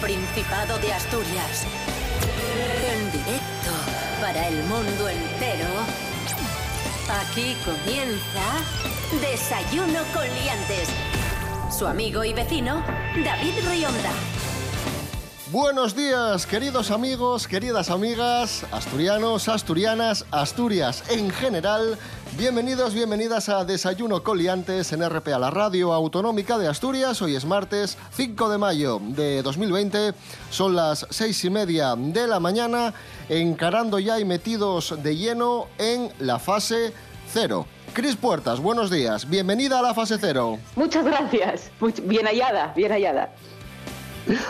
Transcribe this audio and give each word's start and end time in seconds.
Principado 0.00 0.78
de 0.78 0.94
Asturias. 0.94 1.66
En 2.90 3.12
directo 3.12 3.70
para 4.20 4.48
el 4.48 4.64
mundo 4.64 5.08
entero. 5.10 5.68
Aquí 7.20 7.54
comienza 7.66 8.62
Desayuno 9.20 10.00
con 10.14 10.24
Liantes. 10.24 10.88
Su 11.70 11.86
amigo 11.86 12.24
y 12.24 12.32
vecino, 12.32 12.82
David 13.22 13.52
Rionda. 13.68 14.12
Buenos 15.52 15.96
días, 15.96 16.46
queridos 16.46 16.92
amigos, 16.92 17.46
queridas 17.46 17.90
amigas, 17.90 18.64
asturianos, 18.70 19.48
asturianas, 19.48 20.24
Asturias 20.30 21.02
en 21.10 21.28
general. 21.30 21.98
Bienvenidos, 22.38 22.94
bienvenidas 22.94 23.48
a 23.48 23.64
Desayuno 23.64 24.22
Coliantes 24.22 24.92
en 24.92 25.06
RPA, 25.06 25.38
la 25.38 25.50
radio 25.50 25.92
autonómica 25.92 26.58
de 26.58 26.68
Asturias. 26.68 27.20
Hoy 27.22 27.34
es 27.34 27.44
martes 27.44 27.98
5 28.12 28.48
de 28.48 28.56
mayo 28.56 29.00
de 29.02 29.42
2020. 29.42 30.14
Son 30.48 30.76
las 30.76 31.06
seis 31.10 31.44
y 31.44 31.50
media 31.50 31.96
de 31.96 32.28
la 32.28 32.38
mañana, 32.38 32.94
encarando 33.28 33.98
ya 33.98 34.20
y 34.20 34.24
metidos 34.24 34.94
de 35.02 35.16
lleno 35.16 35.66
en 35.78 36.10
la 36.20 36.38
fase 36.38 36.92
cero. 37.32 37.66
Cris 37.92 38.14
Puertas, 38.14 38.60
buenos 38.60 38.90
días. 38.90 39.28
Bienvenida 39.28 39.80
a 39.80 39.82
la 39.82 39.92
fase 39.92 40.16
cero. 40.18 40.58
Muchas 40.76 41.04
gracias. 41.04 41.70
Bien 42.04 42.26
hallada, 42.26 42.72
bien 42.76 42.92
hallada. 42.92 43.34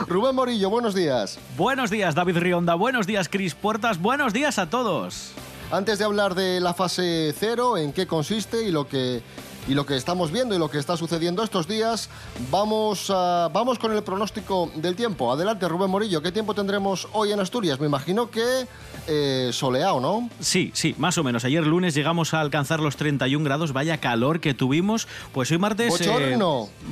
Rubén 0.06 0.34
Morillo, 0.34 0.69
buenos 0.69 0.94
días. 0.94 1.39
Buenos 1.56 1.91
días, 1.91 2.15
David 2.15 2.37
Rionda. 2.37 2.75
Buenos 2.75 3.06
días, 3.06 3.28
Cris 3.28 3.55
Puertas. 3.55 3.98
Buenos 3.98 4.34
días 4.34 4.59
a 4.59 4.69
todos. 4.69 5.33
Antes 5.73 6.01
de 6.01 6.05
hablar 6.05 6.35
de 6.35 6.59
la 6.59 6.75
fase 6.75 7.33
cero, 7.39 7.79
en 7.79 7.93
qué 7.93 8.05
consiste 8.09 8.65
y 8.65 8.73
lo 8.73 8.89
que 8.89 9.23
y 9.69 9.75
lo 9.75 9.86
que 9.86 9.97
estamos 9.97 10.30
viendo 10.30 10.55
y 10.55 10.58
lo 10.58 10.70
que 10.70 10.78
está 10.78 10.97
sucediendo 10.97 11.42
estos 11.42 11.69
días, 11.69 12.08
vamos, 12.50 13.08
vamos 13.08 13.78
con 13.78 13.92
el 13.92 14.03
pronóstico 14.03 14.70
del 14.75 14.97
tiempo. 14.97 15.33
Adelante, 15.33 15.69
Rubén 15.69 15.91
Morillo, 15.91 16.22
¿qué 16.22 16.33
tiempo 16.33 16.55
tendremos 16.55 17.08
hoy 17.12 17.33
en 17.33 17.41
Asturias? 17.41 17.78
Me 17.81 17.86
imagino 17.86 18.31
que 18.31 18.66
eh, 19.06 19.50
soleado, 19.53 20.00
¿no? 20.00 20.28
Sí, 20.41 20.70
sí, 20.75 20.94
más 20.98 21.19
o 21.19 21.25
menos. 21.25 21.44
Ayer 21.44 21.66
lunes 21.66 21.94
llegamos 21.94 22.34
a 22.34 22.41
alcanzar 22.41 22.81
los 22.81 22.97
31 22.97 23.44
grados, 23.44 23.72
vaya 23.72 23.98
calor 23.98 24.41
que 24.41 24.55
tuvimos. 24.55 25.06
Pues 25.33 25.50
hoy 25.50 25.58
martes 25.58 26.00
eh, 26.00 26.38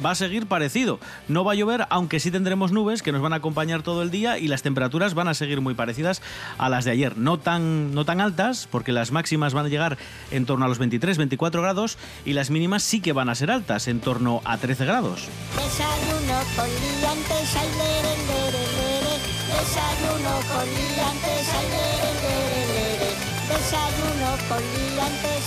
va 0.05 0.11
a 0.11 0.15
seguir 0.15 0.47
parecido. 0.47 1.01
No 1.29 1.45
va 1.45 1.53
a 1.53 1.55
llover, 1.55 1.87
aunque 1.91 2.21
sí 2.21 2.31
tendremos 2.31 2.73
nubes 2.73 3.03
que 3.03 3.13
nos 3.13 3.23
van 3.23 3.33
a 3.33 3.37
acompañar 3.37 3.83
todo 3.83 4.03
el 4.03 4.11
día 4.11 4.39
y 4.39 4.49
las 4.49 4.63
temperaturas 4.63 5.15
van 5.15 5.29
a 5.29 5.35
seguir 5.35 5.61
muy 5.61 5.75
parecidas 5.75 6.23
a 6.59 6.69
las 6.69 6.85
de 6.85 6.93
ayer. 6.93 7.17
No 7.17 7.39
tan, 7.39 7.95
no 7.95 8.05
tan 8.05 8.21
altas, 8.21 8.69
porque 8.71 8.93
las 8.93 9.11
máximas 9.11 9.55
van 9.55 9.67
a 9.67 9.69
llegar 9.69 9.99
en 10.31 10.47
torno 10.47 10.65
a 10.65 10.69
los 10.69 10.79
23, 10.79 11.19
24 11.19 11.63
grados 11.63 11.99
y 12.25 12.33
las 12.33 12.51
mínimas 12.51 12.58
sí 12.83 13.01
que 13.01 13.13
van 13.13 13.29
a 13.29 13.35
ser 13.35 13.51
altas, 13.51 13.89
en 13.89 14.01
torno 14.01 14.41
a 14.45 14.59
13 14.59 14.85
grados. 14.85 15.29
Desayuno 15.55 16.39
con 16.57 16.69
liantes. 16.69 17.55
Desayuno 23.49 24.33
con 24.49 24.61
liantes. 24.75 25.47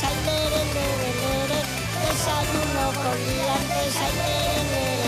Desayuno 2.02 2.86
con 3.02 3.18
liantes. 3.28 5.01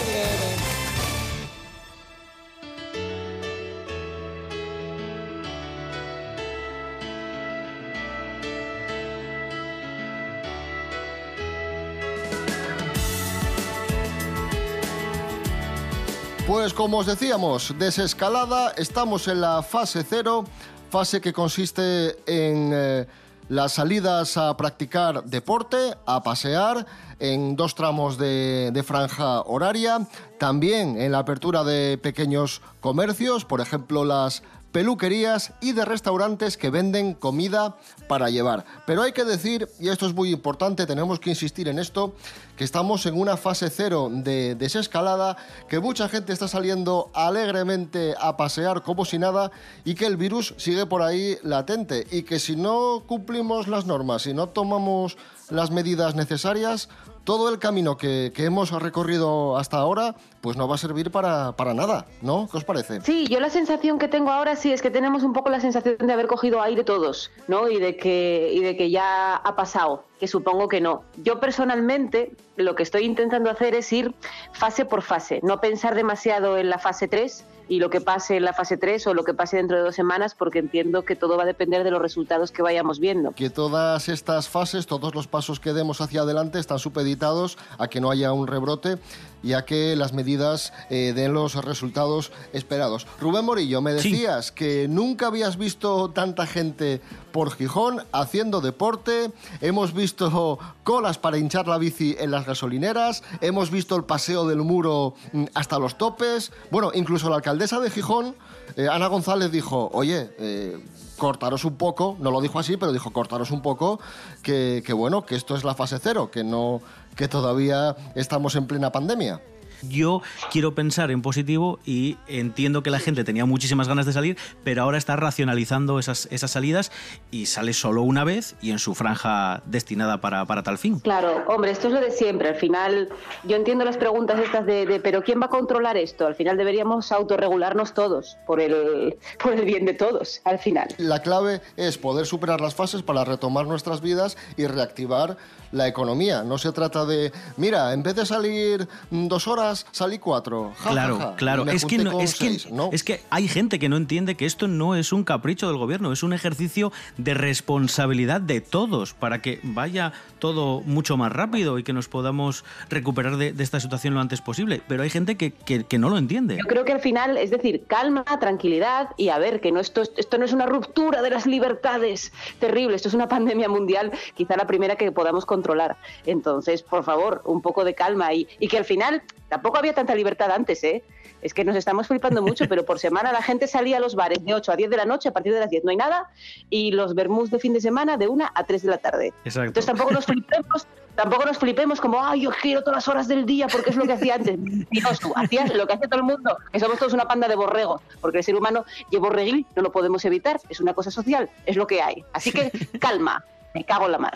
Pues 16.63 16.74
como 16.74 17.00
os 17.00 17.06
decíamos, 17.06 17.75
desescalada, 17.78 18.72
estamos 18.78 19.28
en 19.28 19.41
la 19.41 19.62
fase 19.63 20.01
cero, 20.09 20.46
fase 20.90 21.19
que 21.19 21.34
consiste 21.34 22.16
en 22.25 22.72
eh, 22.74 23.06
las 23.50 23.74
salidas 23.74 24.38
a 24.38 24.56
practicar 24.56 25.25
deporte, 25.25 25.97
a 26.06 26.23
pasear, 26.23 26.85
en 27.19 27.57
dos 27.57 27.75
tramos 27.75 28.18
de, 28.18 28.72
de 28.72 28.81
franja 28.81 29.41
horaria, 29.41 30.07
también 30.40 31.02
en 31.02 31.12
la 31.12 31.19
apertura 31.19 31.66
de 31.66 31.97
pequeños 31.97 32.62
comercios, 32.79 33.44
por 33.44 33.59
ejemplo 33.59 34.06
las 34.06 34.41
peluquerías 34.73 35.53
y 35.61 35.72
de 35.72 35.85
restaurantes 35.85 36.57
que 36.57 36.72
venden 36.72 37.13
comida 37.13 37.78
para 38.09 38.29
llevar. 38.29 38.66
Pero 38.85 39.03
hay 39.03 39.13
que 39.13 39.23
decir, 39.23 39.69
y 39.79 39.88
esto 39.88 40.07
es 40.07 40.13
muy 40.13 40.31
importante, 40.31 40.85
tenemos 40.85 41.19
que 41.19 41.29
insistir 41.29 41.69
en 41.69 41.79
esto, 41.79 42.16
que 42.57 42.63
estamos 42.63 43.06
en 43.06 43.17
una 43.17 43.38
fase 43.38 43.69
cero 43.69 44.09
de 44.11 44.56
desescalada, 44.56 45.38
que 45.69 45.79
mucha 45.79 46.09
gente 46.09 46.34
está 46.34 46.47
saliendo 46.47 47.11
alegremente 47.13 48.16
a 48.19 48.35
pasear 48.35 48.81
como 48.81 49.06
si 49.06 49.19
nada 49.19 49.51
y 49.85 49.94
que 49.94 50.07
el 50.07 50.17
virus 50.17 50.56
sigue 50.57 50.88
por 50.88 51.03
ahí 51.03 51.38
latente 51.44 52.07
y 52.11 52.23
que 52.23 52.40
si 52.40 52.55
no 52.55 53.03
cumplimos 53.05 53.67
las 53.67 53.85
normas, 53.85 54.23
si 54.23 54.34
no 54.34 54.50
tomamos 54.50 55.17
las 55.50 55.69
medidas 55.69 56.16
necesarias, 56.16 56.90
todo 57.23 57.50
el 57.50 57.59
camino 57.59 57.95
que, 57.95 58.31
que, 58.35 58.45
hemos 58.45 58.72
recorrido 58.72 59.55
hasta 59.57 59.78
ahora, 59.78 60.16
pues 60.44 60.58
no 60.58 60.68
va 60.68 60.76
a 60.76 60.78
servir 60.78 61.09
para, 61.09 61.54
para, 61.56 61.74
nada, 61.74 62.06
¿no? 62.22 62.50
¿Qué 62.52 62.58
os 62.58 62.66
parece? 62.66 63.00
Sí, 63.00 63.28
yo 63.28 63.40
la 63.40 63.50
sensación 63.50 63.98
que 63.98 64.09
tengo 64.09 64.30
ahora 64.30 64.58
sí 64.58 64.74
es 64.74 64.81
que 64.81 64.92
tenemos 64.92 65.24
un 65.24 65.31
poco 65.31 65.50
la 65.50 65.62
sensación 65.62 65.96
de 65.98 66.12
haber 66.12 66.28
cogido 66.28 66.62
aire 66.62 66.84
todos, 66.84 67.31
¿no? 67.48 67.70
Y 67.70 67.80
de 67.80 67.96
que, 67.96 68.52
y 68.53 68.59
de 68.59 68.76
que 68.76 68.92
ya 68.92 69.38
ha 69.38 69.56
pasado, 69.56 70.03
que 70.20 70.28
supongo 70.28 70.68
que 70.68 70.82
no. 70.82 71.03
Yo 71.16 71.40
personalmente 71.40 72.36
lo 72.58 72.76
que 72.76 72.84
estoy 72.84 73.06
intentando 73.06 73.50
hacer 73.50 73.74
es 73.74 73.94
ir 73.94 74.14
fase 74.52 74.84
por 74.84 75.02
fase, 75.02 75.40
no 75.44 75.62
pensar 75.62 75.96
demasiado 75.96 76.58
en 76.58 76.70
la 76.70 76.78
fase 76.78 77.08
3 77.08 77.46
y 77.70 77.80
lo 77.80 77.90
que 77.90 78.02
pase 78.02 78.36
en 78.38 78.44
la 78.44 78.52
fase 78.52 78.76
3 78.76 79.08
o 79.08 79.14
lo 79.14 79.24
que 79.24 79.34
pase 79.34 79.58
dentro 79.58 79.78
de 79.78 79.84
dos 79.84 79.96
semanas, 79.96 80.36
porque 80.36 80.59
entiendo 80.59 81.03
que 81.06 81.16
todo 81.16 81.38
va 81.38 81.44
a 81.44 81.46
depender 81.46 81.84
de 81.86 81.92
los 81.92 82.02
resultados 82.02 82.52
que 82.52 82.62
vayamos 82.62 83.00
viendo. 83.00 83.32
Que 83.32 83.50
todas 83.50 84.09
estas 84.09 84.50
fases, 84.50 84.88
todos 84.88 85.16
los 85.16 85.28
pasos 85.28 85.62
que 85.62 85.72
demos 85.72 86.02
hacia 86.02 86.22
adelante 86.22 86.59
están 86.59 86.80
supeditados 86.80 87.58
a 87.78 87.88
que 87.88 88.02
no 88.02 88.12
haya 88.12 88.34
un 88.34 88.48
rebrote 88.48 88.98
y 89.44 89.54
a 89.54 89.66
que 89.66 89.96
las 89.96 90.14
medidas 90.14 90.74
eh, 90.90 91.14
den 91.14 91.34
los 91.34 91.56
resultados 91.56 92.31
esperados. 92.54 93.06
Rubén 93.20 93.46
Morillo, 93.46 93.81
me 93.81 93.94
decías 93.94 94.48
sí. 94.48 94.54
que 94.56 94.88
nunca 94.88 95.28
habías 95.28 95.58
visto 95.58 96.09
tanta 96.09 96.48
gente 96.48 97.02
por 97.31 97.52
Gijón 97.56 98.03
haciendo 98.12 98.62
deporte, 98.62 99.32
hemos 99.62 99.94
visto 99.94 100.59
colas 100.84 101.18
para 101.18 101.38
hinchar 101.38 101.68
la 101.68 101.78
bici 101.78 102.16
en 102.20 102.32
las 102.32 102.46
gasolineras, 102.46 103.24
hemos 103.42 103.72
visto 103.72 103.96
el 103.96 104.06
paseo 104.06 104.48
del 104.48 104.59
muro 104.59 105.16
mm, 105.34 105.46
hasta 105.53 105.80
los 105.80 105.98
topes, 105.98 106.52
bueno, 106.72 106.92
incluso 106.94 107.30
la 107.30 107.38
alcaldesa 107.38 107.80
de 107.80 107.90
Gijón, 107.90 108.36
eh, 108.78 108.88
Ana 108.90 109.08
González, 109.08 109.52
dijo, 109.52 109.90
oye, 109.94 110.34
eh, 110.40 110.84
cortaros 111.18 111.66
un 111.66 111.76
poco, 111.76 112.18
no 112.20 112.32
lo 112.32 112.42
dijo 112.42 112.59
así, 112.59 112.78
pero 112.78 112.92
dijo 112.92 113.12
cortaros 113.12 113.52
un 113.52 113.62
poco, 113.62 114.00
que, 114.42 114.84
que 114.86 114.94
bueno, 114.94 115.26
que 115.26 115.36
esto 115.36 115.56
es 115.56 115.64
la 115.64 115.76
fase 115.76 116.00
cero, 116.02 116.30
que 116.32 116.44
no, 116.44 116.82
que 117.16 117.28
todavía 117.28 117.96
estamos 118.16 118.56
en 118.56 118.68
plena 118.68 118.91
pandemia. 118.91 119.41
Yo 119.90 120.22
quiero 120.52 120.76
pensar 120.76 121.12
en 121.12 121.22
positivo 121.22 121.80
y 121.86 122.18
entiendo 122.28 122.84
que 122.84 122.90
la 122.90 123.00
gente 123.00 123.24
tenía 123.24 123.46
muchísimas 123.46 123.88
ganas 123.88 124.06
de 124.06 124.14
salir, 124.14 124.38
pero 124.64 124.84
ahora 124.84 124.98
está 124.98 125.16
racionalizando 125.16 126.00
esas, 126.00 126.28
esas 126.32 126.52
salidas 126.52 126.92
y 127.32 127.48
sale 127.48 127.74
solo 127.74 128.02
una 128.02 128.24
vez 128.24 128.56
y 128.62 128.72
en 128.72 128.80
su 128.80 128.96
franja 128.96 129.62
destinada 129.66 130.22
para, 130.22 130.46
para, 130.46 130.64
tal 130.64 130.78
fin. 130.78 131.00
Claro, 131.00 131.44
hombre, 131.48 131.72
esto 131.72 131.88
es 131.88 131.94
lo 131.94 132.02
de 132.02 132.12
siempre. 132.12 132.50
Al 132.50 132.56
final, 132.56 133.10
yo 133.44 133.56
entiendo 133.56 133.86
las 133.86 133.98
preguntas 133.98 134.40
estas 134.40 134.66
de, 134.66 134.85
de 134.85 135.00
pero 135.00 135.24
¿quién 135.24 135.41
va 135.41 135.46
a 135.46 135.50
controlar 135.50 135.97
esto? 135.97 136.28
Al 136.28 136.36
final 136.36 136.58
deberíamos 136.58 137.12
autorregularnos 137.12 137.94
todos 137.94 138.38
por 138.46 138.59
el, 138.62 139.18
por 139.41 139.53
el 139.53 139.66
bien 139.66 139.86
de 139.86 139.94
todos, 139.94 140.41
al 140.44 140.59
final. 140.59 140.88
La 140.97 141.22
clave 141.22 141.62
es 141.78 141.97
poder 141.97 142.26
superar 142.26 142.62
las 142.62 142.76
fases 142.76 143.03
para 143.03 143.24
retomar 143.26 143.66
nuestras 143.66 144.02
vidas 144.02 144.38
y 144.58 144.68
reactivar 144.68 145.38
la 145.72 145.88
economía. 145.88 146.44
No 146.44 146.58
se 146.58 146.72
trata 146.72 147.06
de, 147.06 147.32
mira, 147.58 147.94
en 147.94 148.03
vez 148.03 148.16
de 148.16 148.26
salir 148.26 148.88
dos 149.09 149.47
horas, 149.47 149.72
salí 149.91 150.20
cuatro. 150.20 150.73
Ja, 150.78 150.91
claro, 150.91 151.17
ja, 151.17 151.25
ja. 151.25 151.35
claro. 151.35 151.66
Es 151.67 151.85
que, 151.85 151.97
no, 151.97 152.20
es, 152.20 152.31
seis, 152.31 152.66
que, 152.66 152.72
¿no? 152.72 152.90
es 152.91 153.03
que 153.03 153.22
hay 153.29 153.47
gente 153.47 153.79
que 153.79 153.90
no 153.90 153.97
entiende 153.97 154.35
que 154.35 154.46
esto 154.46 154.67
no 154.67 154.96
es 154.96 155.11
un 155.11 155.23
capricho 155.23 155.67
del 155.67 155.78
gobierno, 155.78 156.11
es 156.11 156.23
un 156.23 156.34
ejercicio 156.34 156.91
de 157.17 157.34
responsabilidad 157.34 158.41
de 158.41 158.61
todos 158.61 159.14
para 159.14 159.41
que 159.41 159.59
vaya 159.64 160.14
todo 160.40 160.81
mucho 160.81 161.17
más 161.17 161.31
rápido 161.31 161.79
y 161.79 161.84
que 161.84 161.93
nos 161.93 162.08
podamos 162.08 162.66
recuperar 162.90 163.37
de, 163.37 163.53
de 163.53 163.64
esta 163.64 163.79
situación 163.79 164.14
lo 164.14 164.20
antes 164.20 164.41
posible. 164.41 164.81
Pero 164.87 165.03
hay 165.03 165.09
gente 165.09 165.37
que, 165.37 165.52
que, 165.52 165.85
que, 165.85 165.97
no 165.97 166.09
lo 166.09 166.17
entiende. 166.17 166.58
Yo 166.58 166.66
creo 166.66 166.85
que 166.85 166.91
al 166.91 166.99
final, 166.99 167.37
es 167.37 167.49
decir, 167.52 167.85
calma, 167.87 168.23
tranquilidad 168.40 169.09
y 169.17 169.29
a 169.29 169.37
ver, 169.37 169.61
que 169.61 169.72
no 169.72 169.79
esto, 169.79 170.02
esto 170.02 170.37
no 170.37 170.46
es 170.46 170.53
una 170.53 170.66
ruptura 170.66 171.22
de 171.22 171.29
las 171.29 171.46
libertades 171.46 172.31
terrible, 172.59 172.96
esto 172.96 173.08
es 173.08 173.14
una 173.14 173.28
pandemia 173.28 173.69
mundial, 173.69 174.11
quizá 174.35 174.58
la 174.58 174.67
primera 174.67 174.96
que 174.96 175.11
podamos 175.11 175.46
controlar. 175.46 175.97
Entonces, 176.26 176.84
por 176.84 177.03
favor, 177.03 177.41
un 177.46 177.61
poco 177.61 177.84
de 177.84 177.93
calma 177.93 178.34
y, 178.34 178.47
y 178.59 178.67
que 178.67 178.78
al 178.78 178.85
final 178.85 179.23
Tampoco 179.64 179.78
había 179.78 179.94
tanta 179.94 180.14
libertad 180.14 180.52
antes, 180.52 180.84
¿eh? 180.84 181.06
Es 181.42 181.54
que 181.54 181.64
nos 181.64 181.78
estamos 181.78 182.10
flipando 182.10 182.42
mucho, 182.42 182.68
pero 182.68 182.84
por 182.84 183.00
semana 183.00 183.32
la 183.32 183.42
gente 183.42 183.66
salía 183.66 183.96
a 183.96 184.00
los 184.02 184.14
bares 184.14 184.44
de 184.44 184.54
8 184.54 184.74
a 184.74 184.76
10 184.76 184.90
de 184.90 184.98
la 184.98 185.06
noche, 185.06 185.30
a 185.30 185.32
partir 185.32 185.54
de 185.54 185.62
las 185.62 185.70
10 185.70 185.86
no 185.86 185.92
hay 185.92 185.96
nada, 185.96 186.30
y 186.70 186.92
los 186.92 187.16
vermús 187.16 187.50
de 187.50 187.60
fin 187.60 187.72
de 187.72 187.80
semana 187.80 188.18
de 188.18 188.28
1 188.28 188.46
a 188.54 188.64
3 188.66 188.82
de 188.82 188.90
la 188.90 188.98
tarde. 188.98 189.34
Exacto. 189.46 189.68
Entonces 189.70 189.86
tampoco 189.86 190.12
nos 190.12 190.26
flipemos, 190.26 190.86
tampoco 191.16 191.46
nos 191.46 191.58
flipemos 191.58 192.02
como, 192.02 192.22
ay, 192.22 192.42
yo 192.42 192.52
quiero 192.62 192.82
todas 192.82 192.98
las 192.98 193.08
horas 193.08 193.30
del 193.30 193.46
día 193.46 193.68
porque 193.70 193.92
es 193.92 193.96
lo 193.96 194.06
que 194.06 194.12
hacía 194.12 194.36
antes. 194.36 194.60
Mentiroso, 194.60 195.32
hacías 195.38 195.74
lo 195.74 195.88
que 195.88 195.94
hace 195.94 196.10
todo 196.10 196.20
el 196.20 196.26
mundo, 196.26 196.58
que 196.70 196.82
somos 196.82 197.00
todos 197.00 197.14
una 197.14 197.26
panda 197.26 197.48
de 197.48 197.56
borregos, 197.56 198.02
porque 198.20 198.40
el 198.40 198.44
ser 198.44 198.58
humano 198.58 198.84
y 199.12 199.16
borreguil 199.16 199.66
no 199.78 199.82
lo 199.82 199.94
podemos 199.94 200.26
evitar, 200.26 200.60
es 200.68 200.82
una 200.82 200.94
cosa 200.94 201.10
social, 201.10 201.50
es 201.66 201.78
lo 201.78 201.88
que 201.88 202.02
hay. 202.02 202.26
Así 202.34 202.52
que 202.52 202.70
calma, 203.00 203.46
me 203.74 203.86
cago 203.86 204.08
en 204.08 204.12
la 204.12 204.18
mar. 204.18 204.34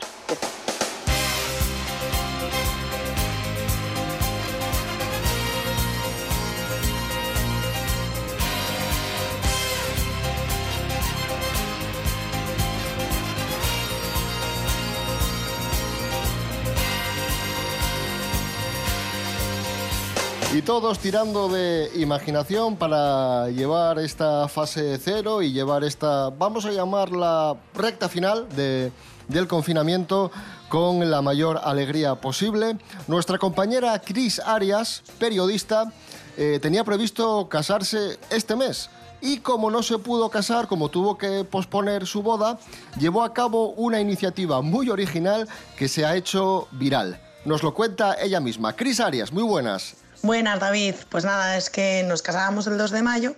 Y 20.58 20.64
todos 20.64 20.98
tirando 20.98 21.50
de 21.50 21.92
imaginación 21.98 22.78
para 22.78 23.48
llevar 23.52 24.00
esta 24.00 24.48
fase 24.48 24.98
cero 24.98 25.44
y 25.44 25.52
llevar 25.52 25.84
esta, 25.84 26.32
vamos 26.32 26.66
a 26.66 26.72
llamarla 26.72 27.56
recta 27.76 28.10
final 28.10 28.50
de, 28.56 28.92
del 29.28 29.48
confinamiento 29.48 30.32
con 30.68 31.12
la 31.12 31.22
mayor 31.22 31.62
alegría 31.64 32.16
posible. 32.16 32.76
Nuestra 33.08 33.38
compañera 33.38 34.00
Cris 34.00 34.40
Arias, 34.40 35.04
periodista, 35.20 35.94
eh, 36.38 36.58
tenía 36.60 36.84
previsto 36.84 37.48
casarse 37.48 38.18
este 38.32 38.56
mes. 38.56 38.90
Y 39.22 39.38
como 39.42 39.70
no 39.70 39.84
se 39.84 40.00
pudo 40.00 40.28
casar, 40.32 40.68
como 40.68 40.90
tuvo 40.90 41.20
que 41.20 41.44
posponer 41.44 42.08
su 42.08 42.24
boda, 42.24 42.58
llevó 43.00 43.24
a 43.24 43.32
cabo 43.32 43.74
una 43.74 44.02
iniciativa 44.02 44.64
muy 44.64 44.90
original 44.90 45.48
que 45.78 45.88
se 45.88 46.04
ha 46.04 46.16
hecho 46.16 46.68
viral. 46.72 47.22
Nos 47.46 47.62
lo 47.62 47.76
cuenta 47.76 48.16
ella 48.20 48.40
misma. 48.40 48.74
Cris 48.74 49.00
Arias, 49.00 49.32
muy 49.32 49.44
buenas. 49.44 49.98
Buenas, 50.24 50.60
David. 50.60 50.96
Pues 51.10 51.26
nada, 51.26 51.58
es 51.58 51.70
que 51.70 52.04
nos 52.04 52.22
casábamos 52.22 52.66
el 52.68 52.78
2 52.78 52.92
de 52.92 53.04
mayo 53.04 53.36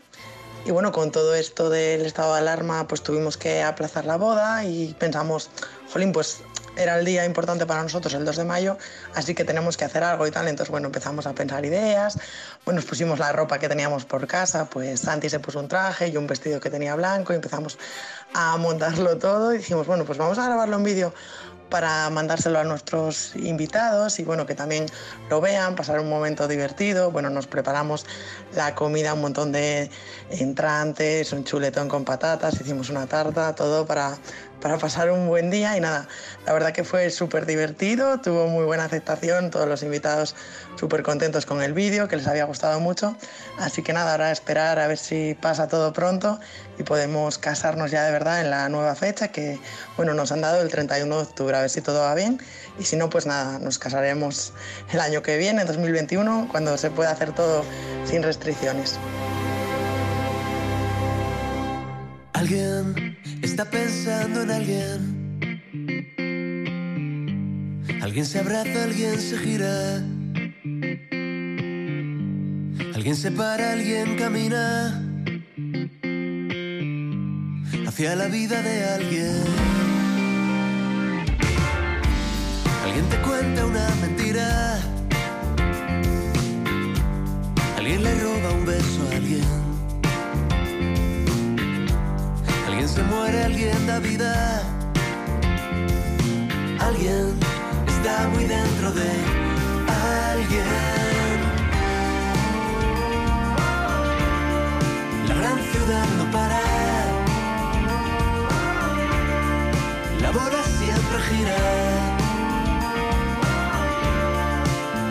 y 0.65 0.71
bueno, 0.71 0.91
con 0.91 1.11
todo 1.11 1.35
esto 1.35 1.69
del 1.69 2.05
estado 2.05 2.33
de 2.33 2.39
alarma, 2.39 2.87
pues 2.87 3.01
tuvimos 3.01 3.37
que 3.37 3.63
aplazar 3.63 4.05
la 4.05 4.17
boda 4.17 4.63
y 4.63 4.95
pensamos, 4.97 5.49
jolín, 5.91 6.11
pues 6.11 6.41
era 6.77 6.97
el 6.97 7.05
día 7.05 7.25
importante 7.25 7.65
para 7.65 7.83
nosotros, 7.83 8.13
el 8.13 8.23
2 8.23 8.37
de 8.37 8.43
mayo, 8.45 8.77
así 9.13 9.35
que 9.35 9.43
tenemos 9.43 9.75
que 9.75 9.85
hacer 9.85 10.03
algo 10.03 10.25
y 10.25 10.31
tal. 10.31 10.47
Entonces, 10.47 10.71
bueno, 10.71 10.87
empezamos 10.87 11.27
a 11.27 11.33
pensar 11.33 11.65
ideas, 11.65 12.17
bueno, 12.63 12.79
nos 12.79 12.85
pusimos 12.85 13.19
la 13.19 13.31
ropa 13.33 13.59
que 13.59 13.67
teníamos 13.67 14.05
por 14.05 14.25
casa, 14.27 14.69
pues 14.69 15.01
Santi 15.01 15.29
se 15.29 15.39
puso 15.39 15.59
un 15.59 15.67
traje 15.67 16.07
y 16.07 16.17
un 16.17 16.27
vestido 16.27 16.59
que 16.59 16.69
tenía 16.69 16.95
blanco 16.95 17.33
y 17.33 17.35
empezamos 17.35 17.77
a 18.33 18.55
montarlo 18.57 19.17
todo 19.17 19.53
y 19.53 19.57
dijimos, 19.57 19.87
bueno, 19.87 20.05
pues 20.05 20.17
vamos 20.17 20.37
a 20.37 20.45
grabarlo 20.45 20.77
en 20.77 20.83
vídeo 20.83 21.13
para 21.69 22.09
mandárselo 22.09 22.59
a 22.59 22.63
nuestros 22.63 23.35
invitados 23.35 24.19
y 24.19 24.23
bueno, 24.23 24.45
que 24.45 24.55
también 24.55 24.85
lo 25.29 25.39
vean, 25.41 25.75
pasar 25.75 25.99
un 25.99 26.09
momento 26.09 26.47
divertido. 26.47 27.11
Bueno, 27.11 27.29
nos 27.29 27.47
preparamos 27.47 28.05
la 28.55 28.75
comida, 28.75 29.13
un 29.13 29.21
montón 29.21 29.51
de 29.51 29.89
entrantes, 30.29 31.31
un 31.33 31.43
chuletón 31.43 31.87
con 31.87 32.05
patatas, 32.05 32.59
hicimos 32.59 32.89
una 32.89 33.07
tarta, 33.07 33.53
todo 33.55 33.85
para, 33.85 34.17
para 34.61 34.77
pasar 34.77 35.11
un 35.11 35.27
buen 35.27 35.49
día 35.49 35.77
y 35.77 35.79
nada, 35.79 36.07
la 36.45 36.53
verdad 36.53 36.71
que 36.71 36.83
fue 36.83 37.09
súper 37.09 37.45
divertido, 37.45 38.19
tuvo 38.19 38.47
muy 38.47 38.65
buena 38.65 38.85
aceptación, 38.85 39.51
todos 39.51 39.67
los 39.67 39.83
invitados 39.83 40.35
súper 40.77 41.03
contentos 41.03 41.45
con 41.45 41.61
el 41.61 41.73
vídeo, 41.73 42.07
que 42.07 42.17
les 42.17 42.27
había 42.27 42.45
gustado 42.45 42.79
mucho, 42.79 43.15
así 43.57 43.81
que 43.81 43.93
nada, 43.93 44.11
ahora 44.11 44.31
esperar 44.31 44.79
a 44.79 44.87
ver 44.87 44.97
si 44.97 45.35
pasa 45.39 45.67
todo 45.67 45.93
pronto 45.93 46.39
y 46.77 46.83
podemos 46.83 47.37
casarnos 47.37 47.91
ya 47.91 48.03
de 48.03 48.11
verdad 48.11 48.41
en 48.41 48.49
la 48.49 48.69
nueva 48.69 48.95
fecha 48.95 49.29
que, 49.29 49.59
bueno, 49.97 50.13
nos 50.13 50.31
han 50.31 50.41
dado 50.41 50.61
el 50.61 50.69
31 50.69 51.15
de 51.15 51.21
octubre, 51.21 51.57
a 51.57 51.61
ver 51.61 51.69
si 51.69 51.81
todo 51.81 52.01
va 52.01 52.15
bien 52.15 52.39
y 52.79 52.83
si 52.83 52.95
no, 52.95 53.09
pues 53.09 53.25
nada, 53.25 53.59
nos 53.59 53.79
casaremos 53.79 54.53
el 54.91 54.99
año 54.99 55.21
que 55.21 55.37
viene, 55.37 55.65
2021, 55.65 56.47
cuando 56.51 56.77
se 56.77 56.89
pueda 56.89 57.11
hacer 57.11 57.33
todo 57.33 57.63
sin 58.05 58.23
restricciones. 58.23 58.97
Alguien 62.33 63.18
está 63.41 63.65
pensando 63.65 64.43
en 64.43 64.51
alguien. 64.51 65.19
Alguien 68.01 68.25
se 68.25 68.39
abraza, 68.39 68.83
alguien 68.83 69.19
se 69.19 69.37
gira. 69.37 70.03
Alguien 72.95 73.15
se 73.15 73.31
para, 73.31 73.71
alguien 73.73 74.15
camina. 74.17 75.05
Hacia 77.87 78.15
la 78.15 78.27
vida 78.27 78.61
de 78.61 78.85
alguien. 78.85 79.43
Alguien 82.83 83.05
te 83.09 83.17
cuenta 83.21 83.65
una 83.65 83.89
mentira. 84.01 84.79
Alguien 87.77 88.03
le 88.03 88.15
roba 88.15 88.53
un 88.53 88.65
beso 88.65 89.07
a 89.11 89.15
alguien. 89.15 89.58
Se 92.89 93.03
muere, 93.03 93.43
alguien 93.43 93.87
da 93.87 93.99
vida. 93.99 94.63
Alguien 96.79 97.25
está 97.87 98.27
muy 98.33 98.45
dentro 98.45 98.91
de 98.91 99.09
alguien. 100.31 100.65
La 105.27 105.35
gran 105.39 105.57
ciudad 105.71 106.07
no 106.17 106.25
para. 106.35 106.61
La 110.23 110.31
bola 110.31 110.61
siempre 110.77 111.17
gira. 111.29 111.59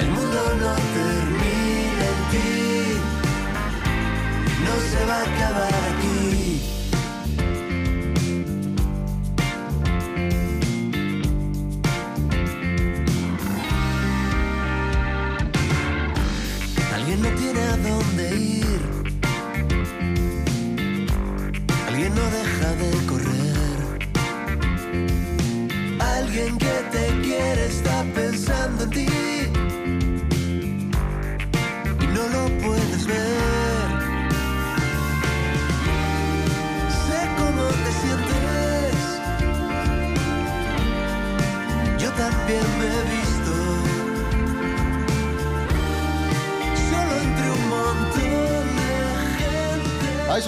El 0.03 0.09
mundo 0.17 0.41
no 0.63 0.73
termina 0.99 2.05
en 2.13 2.21
ti. 2.33 2.51
No 4.67 4.75
se 4.91 5.01
va 5.07 5.17
a 5.17 5.23
acabar 5.23 5.68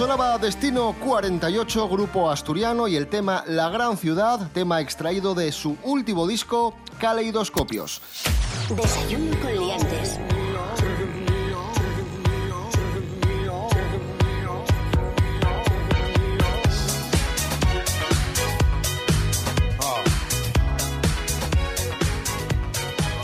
sonaba 0.01 0.39
Destino 0.39 0.95
48, 0.99 1.87
grupo 1.87 2.31
asturiano, 2.31 2.87
y 2.87 2.95
el 2.95 3.05
tema 3.05 3.43
La 3.45 3.69
Gran 3.69 3.97
Ciudad, 3.97 4.49
tema 4.51 4.81
extraído 4.81 5.35
de 5.35 5.51
su 5.51 5.77
último 5.83 6.25
disco, 6.25 6.73
Caleidoscopios. 6.99 8.01
Desayuno 8.75 9.39
con 9.39 9.59
liantes. 9.59 10.19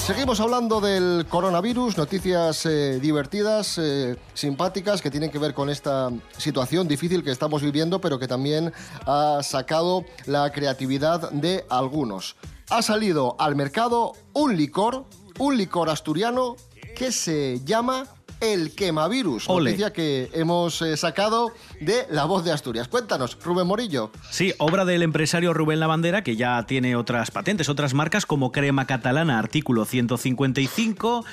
Seguimos 0.08 0.40
hablando 0.40 0.80
del 0.80 1.26
coronavirus, 1.28 1.98
noticias 1.98 2.66
eh, 2.66 2.98
divertidas, 3.02 3.78
eh, 3.78 4.16
simpáticas, 4.34 5.02
que 5.02 5.12
tienen 5.12 5.30
que 5.30 5.38
ver 5.38 5.54
con 5.54 5.70
esta 5.70 6.10
situación 6.38 6.88
difícil 6.88 7.26
que 7.26 7.32
estamos 7.32 7.62
viviendo, 7.62 8.00
pero 8.00 8.18
que 8.18 8.26
también 8.26 8.72
ha 9.06 9.42
sacado 9.44 10.06
la 10.26 10.50
creatividad 10.54 11.30
de 11.32 11.66
algunos. 11.68 12.38
Ha 12.70 12.82
salido 12.84 13.36
al 13.38 13.58
mercado 13.58 14.14
un 14.32 14.56
licor, 14.56 15.04
un 15.40 15.58
licor 15.58 15.90
asturiano 15.90 16.56
que 16.96 17.12
se 17.12 17.60
llama 17.66 18.06
el 18.40 18.76
quemavirus, 18.76 19.50
Ole. 19.50 19.72
noticia 19.72 19.94
que 19.94 20.30
hemos 20.34 20.82
eh, 20.82 20.98
sacado 20.98 21.54
de 21.82 22.06
La 22.10 22.26
Voz 22.26 22.44
de 22.44 22.52
Asturias. 22.52 22.88
Cuéntanos, 22.88 23.38
Rubén 23.44 23.68
Morillo. 23.68 24.12
Sí, 24.30 24.54
obra 24.58 24.86
del 24.86 25.04
empresario 25.04 25.54
Rubén 25.54 25.80
Lavandera, 25.80 26.24
que 26.24 26.36
ya 26.36 26.64
tiene 26.66 26.96
otras 26.96 27.32
patentes, 27.32 27.70
otras 27.70 27.94
marcas 27.94 28.26
como 28.26 28.52
Crema 28.52 28.86
Catalana, 28.86 29.40
artículo 29.40 29.86
155. 29.86 31.26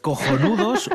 cojonudos 0.00 0.90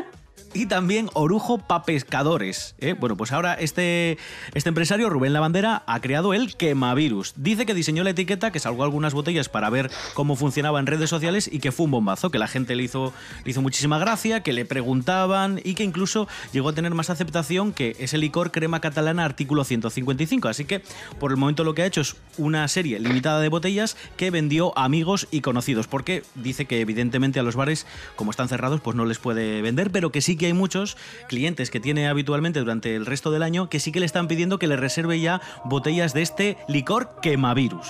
y 0.54 0.66
también 0.66 1.10
orujo 1.14 1.58
pa' 1.58 1.84
pescadores. 1.84 2.74
¿eh? 2.78 2.94
Bueno, 2.98 3.16
pues 3.16 3.32
ahora 3.32 3.54
este, 3.54 4.18
este 4.54 4.68
empresario, 4.68 5.10
Rubén 5.10 5.32
Lavandera, 5.32 5.82
ha 5.86 6.00
creado 6.00 6.34
el 6.34 6.56
quemavirus. 6.56 7.34
Dice 7.36 7.66
que 7.66 7.74
diseñó 7.74 8.04
la 8.04 8.10
etiqueta, 8.10 8.50
que 8.50 8.60
salgó 8.60 8.84
algunas 8.84 9.14
botellas 9.14 9.48
para 9.48 9.70
ver 9.70 9.90
cómo 10.14 10.36
funcionaba 10.36 10.80
en 10.80 10.86
redes 10.86 11.10
sociales 11.10 11.48
y 11.52 11.58
que 11.58 11.72
fue 11.72 11.84
un 11.84 11.92
bombazo, 11.92 12.30
que 12.30 12.38
la 12.38 12.48
gente 12.48 12.74
le 12.76 12.82
hizo, 12.82 13.12
le 13.44 13.50
hizo 13.50 13.62
muchísima 13.62 13.98
gracia, 13.98 14.42
que 14.42 14.52
le 14.52 14.64
preguntaban 14.64 15.60
y 15.62 15.74
que 15.74 15.84
incluso 15.84 16.28
llegó 16.52 16.70
a 16.70 16.72
tener 16.72 16.94
más 16.94 17.10
aceptación 17.10 17.72
que 17.72 17.96
ese 17.98 18.18
licor 18.18 18.50
crema 18.50 18.80
catalana 18.80 19.24
artículo 19.24 19.64
155. 19.64 20.48
Así 20.48 20.64
que 20.64 20.82
por 21.18 21.30
el 21.30 21.36
momento 21.36 21.64
lo 21.64 21.74
que 21.74 21.82
ha 21.82 21.86
hecho 21.86 22.00
es 22.00 22.16
una 22.38 22.66
serie 22.68 22.98
limitada 22.98 23.40
de 23.40 23.48
botellas 23.48 23.96
que 24.16 24.30
vendió 24.30 24.76
a 24.78 24.84
amigos 24.84 25.28
y 25.30 25.42
conocidos, 25.42 25.86
porque 25.86 26.22
dice 26.34 26.64
que 26.64 26.80
evidentemente 26.80 27.38
a 27.38 27.42
los 27.42 27.56
bares, 27.56 27.86
como 28.16 28.30
están 28.30 28.48
cerrados, 28.48 28.80
pues 28.80 28.96
no 28.96 29.04
les 29.04 29.18
puede 29.18 29.60
vender, 29.60 29.90
pero 29.90 30.10
que 30.10 30.22
sí 30.22 30.37
que 30.38 30.46
hay 30.46 30.52
muchos 30.52 30.96
clientes 31.28 31.70
que 31.70 31.80
tiene 31.80 32.08
habitualmente 32.08 32.60
durante 32.60 32.94
el 32.96 33.06
resto 33.06 33.30
del 33.30 33.42
año 33.42 33.68
que 33.68 33.80
sí 33.80 33.92
que 33.92 34.00
le 34.00 34.06
están 34.06 34.28
pidiendo 34.28 34.58
que 34.58 34.66
le 34.66 34.76
reserve 34.76 35.20
ya 35.20 35.40
botellas 35.64 36.14
de 36.14 36.22
este 36.22 36.56
licor 36.68 37.10
quemavirus. 37.20 37.88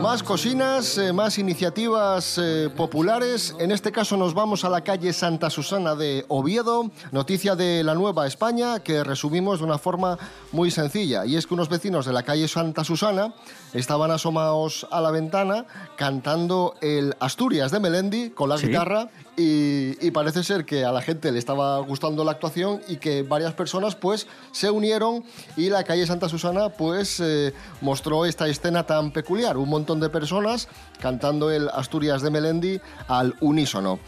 Más 0.00 0.22
cocinas, 0.22 0.98
eh, 0.98 1.12
más 1.12 1.36
iniciativas 1.38 2.38
eh, 2.38 2.70
populares. 2.76 3.54
En 3.58 3.72
este 3.72 3.90
caso 3.90 4.16
nos 4.16 4.34
vamos 4.34 4.64
a 4.64 4.68
la 4.68 4.82
calle 4.82 5.12
Santa 5.12 5.50
Susana 5.50 5.94
de 5.96 6.24
Oviedo. 6.28 6.90
Noticia 7.10 7.56
de 7.56 7.82
la 7.82 7.94
Nueva 7.94 8.26
España 8.26 8.78
que 8.80 9.02
resumimos 9.02 9.58
de 9.58 9.64
una 9.64 9.78
forma 9.78 10.16
muy 10.52 10.70
sencilla. 10.70 11.26
Y 11.26 11.36
es 11.36 11.46
que 11.46 11.54
unos 11.54 11.68
vecinos 11.68 12.06
de 12.06 12.12
la 12.12 12.22
calle 12.22 12.46
Santa 12.46 12.84
Susana 12.84 13.34
estaban 13.72 14.10
asomados 14.12 14.86
a 14.92 15.00
la 15.00 15.10
ventana 15.10 15.66
cantando 15.96 16.74
el 16.80 17.14
Asturias 17.18 17.72
de 17.72 17.80
Melendi 17.80 18.30
con 18.30 18.48
la 18.48 18.58
Sí. 18.58 18.68
guitarra 18.68 19.08
y, 19.36 20.10
parece 20.12 20.42
ser 20.42 20.64
que 20.64 20.84
a 20.84 20.92
la 20.92 21.02
gente 21.02 21.30
le 21.30 21.38
estaba 21.38 21.78
gustando 21.80 22.24
la 22.24 22.32
actuación 22.32 22.80
y 22.88 22.96
que 22.96 23.22
varias 23.22 23.52
personas 23.52 23.94
pues 23.94 24.26
se 24.50 24.70
unieron 24.70 25.24
y 25.56 25.68
la 25.68 25.84
calle 25.84 26.06
Santa 26.06 26.28
Susana 26.28 26.70
pues 26.70 27.20
eh, 27.20 27.52
mostró 27.82 28.24
esta 28.24 28.48
escena 28.48 28.84
tan 28.84 29.10
peculiar, 29.10 29.58
un 29.58 29.68
montón 29.68 30.00
de 30.00 30.08
personas 30.08 30.68
cantando 31.00 31.50
el 31.50 31.68
Asturias 31.68 32.22
de 32.22 32.30
Melendi 32.30 32.80
al 33.08 33.34
unísono. 33.40 33.98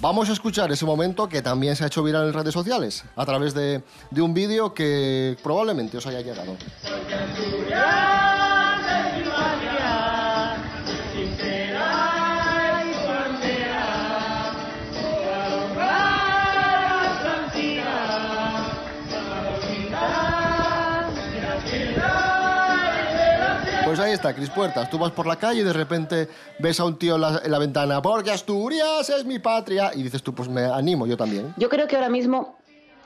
Vamos 0.00 0.28
a 0.30 0.32
escuchar 0.32 0.72
ese 0.72 0.84
momento 0.84 1.28
que 1.28 1.42
también 1.42 1.76
se 1.76 1.84
ha 1.84 1.86
hecho 1.86 2.02
viral 2.02 2.26
en 2.26 2.32
redes 2.32 2.52
sociales 2.52 3.04
a 3.14 3.24
través 3.24 3.54
de, 3.54 3.84
de 4.10 4.22
un 4.22 4.34
vídeo 4.34 4.74
que 4.74 5.36
probablemente 5.44 5.96
os 5.98 6.06
haya 6.08 6.22
llegado. 6.22 6.56
Ahí 24.02 24.12
está, 24.12 24.34
Cris 24.34 24.50
Puertas. 24.50 24.90
Tú 24.90 24.98
vas 24.98 25.12
por 25.12 25.26
la 25.26 25.36
calle 25.36 25.60
y 25.60 25.64
de 25.64 25.72
repente 25.72 26.28
ves 26.58 26.80
a 26.80 26.84
un 26.84 26.98
tío 26.98 27.14
en 27.14 27.20
la, 27.20 27.40
en 27.44 27.50
la 27.52 27.58
ventana, 27.60 28.02
porque 28.02 28.32
Asturias 28.32 29.08
es 29.08 29.24
mi 29.24 29.38
patria. 29.38 29.92
Y 29.94 30.02
dices 30.02 30.24
tú, 30.24 30.34
pues 30.34 30.48
me 30.48 30.64
animo, 30.64 31.06
yo 31.06 31.16
también. 31.16 31.54
Yo 31.56 31.68
creo 31.68 31.86
que 31.86 31.94
ahora 31.94 32.08
mismo, 32.08 32.58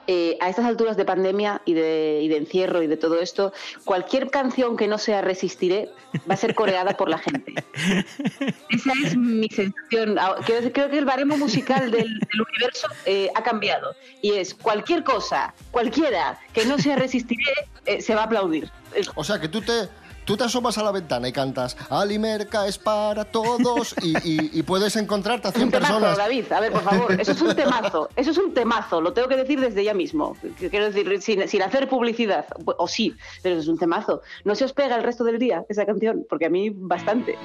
eh, 0.06 0.38
a 0.40 0.48
estas 0.48 0.64
alturas 0.64 0.96
de 0.96 1.04
pandemia 1.04 1.60
y 1.66 1.74
de, 1.74 2.20
y 2.22 2.28
de 2.28 2.38
encierro 2.38 2.82
y 2.82 2.86
de 2.86 2.96
todo 2.96 3.20
esto, 3.20 3.52
cualquier 3.84 4.30
canción 4.30 4.78
que 4.78 4.88
no 4.88 4.96
sea 4.96 5.20
Resistiré 5.20 5.90
va 6.30 6.32
a 6.32 6.36
ser 6.38 6.54
coreada 6.54 6.96
por 6.96 7.10
la 7.10 7.18
gente. 7.18 7.52
Esa 8.70 8.92
es 9.04 9.16
mi 9.18 9.48
sensación. 9.48 10.18
Ah, 10.18 10.36
Creo, 10.46 10.72
creo 10.72 10.88
que 10.88 10.98
el 10.98 11.04
baremo 11.04 11.36
musical 11.36 11.90
del, 11.90 12.18
del 12.20 12.40
universo 12.40 12.88
eh, 13.04 13.28
ha 13.34 13.42
cambiado. 13.42 13.94
Y 14.22 14.32
es 14.32 14.54
cualquier 14.54 15.04
cosa, 15.04 15.52
cualquiera 15.70 16.40
que 16.54 16.64
no 16.64 16.78
sea 16.78 16.96
Resistiré, 16.96 17.52
eh, 17.84 18.00
se 18.00 18.14
va 18.14 18.22
a 18.22 18.24
aplaudir. 18.24 18.70
O 19.14 19.24
sea, 19.24 19.38
que 19.38 19.48
tú 19.48 19.60
te, 19.60 19.90
tú 20.26 20.36
te 20.36 20.44
asomas 20.44 20.76
a 20.76 20.82
la 20.82 20.90
ventana 20.90 21.28
y 21.28 21.32
cantas 21.32 21.76
Alimerca 21.88 22.66
es 22.66 22.76
para 22.76 23.24
todos 23.24 23.94
y, 24.02 24.10
y- 24.28 24.50
y 24.52 24.62
puedes 24.62 24.96
encontrarte 24.96 25.48
a 25.48 25.50
Es 25.50 25.56
100 25.56 25.66
un 25.66 25.70
temazo, 25.72 25.94
personas. 25.94 26.18
David. 26.18 26.52
A 26.52 26.60
ver, 26.60 26.72
por 26.72 26.82
favor, 26.82 27.18
eso 27.20 27.32
es 27.32 27.40
un 27.40 27.54
temazo. 27.56 28.08
Eso 28.16 28.30
es 28.32 28.38
un 28.38 28.52
temazo. 28.52 29.00
Lo 29.00 29.12
tengo 29.14 29.28
que 29.28 29.36
decir 29.36 29.60
desde 29.60 29.82
ya 29.84 29.94
mismo. 29.94 30.36
Quiero 30.58 30.90
decir, 30.90 31.22
sin, 31.22 31.48
sin 31.48 31.62
hacer 31.62 31.88
publicidad. 31.88 32.44
O 32.76 32.86
sí, 32.88 33.14
pero 33.42 33.58
es 33.58 33.68
un 33.68 33.78
temazo. 33.78 34.20
No 34.44 34.54
se 34.54 34.64
os 34.64 34.72
pega 34.72 34.96
el 34.96 35.02
resto 35.04 35.24
del 35.24 35.38
día 35.38 35.64
esa 35.68 35.86
canción, 35.86 36.26
porque 36.28 36.46
a 36.46 36.50
mí 36.50 36.70
bastante. 36.70 37.38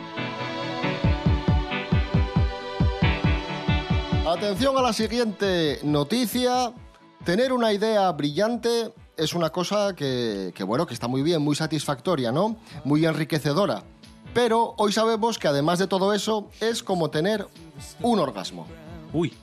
Atención 4.28 4.78
a 4.78 4.82
la 4.82 4.94
siguiente 4.94 5.80
noticia. 5.84 6.74
Tener 7.26 7.54
una 7.54 7.72
idea 7.74 8.12
brillante 8.12 8.94
es 9.22 9.34
una 9.34 9.52
cosa 9.52 9.96
que, 9.96 10.52
que, 10.56 10.64
bueno, 10.64 10.88
que 10.88 10.94
está 10.94 11.08
muy 11.08 11.22
bien, 11.22 11.42
muy 11.42 11.56
satisfactoria, 11.56 12.32
¿no? 12.32 12.58
Muy 12.84 13.06
enriquecedora. 13.06 13.84
Pero 14.34 14.74
hoy 14.78 14.92
sabemos 14.92 15.38
que 15.38 15.48
además 15.48 15.78
de 15.78 15.88
todo 15.88 16.14
eso 16.14 16.50
es 16.60 16.82
como 16.82 17.10
tener 17.10 17.48
un 18.02 18.20
orgasmo. 18.20 18.66
Uy. 19.14 19.34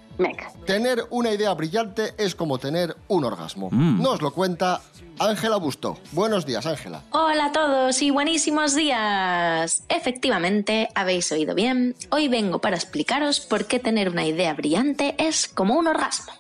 Tener 0.67 1.07
una 1.11 1.31
idea 1.31 1.55
brillante 1.55 2.13
es 2.19 2.35
como 2.35 2.59
tener 2.59 2.97
un 3.07 3.25
orgasmo. 3.25 3.69
Mm. 3.71 4.03
Nos 4.03 4.21
lo 4.21 4.33
cuenta 4.33 4.81
Ángela 5.21 5.57
Busto. 5.59 5.97
Buenos 6.11 6.45
días, 6.45 6.67
Ángela. 6.67 7.03
Hola 7.11 7.47
a 7.47 7.53
todos 7.53 8.03
y 8.03 8.11
buenísimos 8.11 8.75
días. 8.75 9.85
Efectivamente, 9.89 10.89
habéis 10.97 11.31
oído 11.31 11.55
bien. 11.55 11.95
Hoy 12.11 12.27
vengo 12.27 12.61
para 12.61 12.75
explicaros 12.75 13.39
por 13.39 13.67
qué 13.67 13.79
tener 13.79 14.09
una 14.09 14.27
idea 14.27 14.55
brillante 14.55 15.15
es 15.19 15.47
como 15.47 15.75
un 15.75 15.87
orgasmo. 15.87 16.33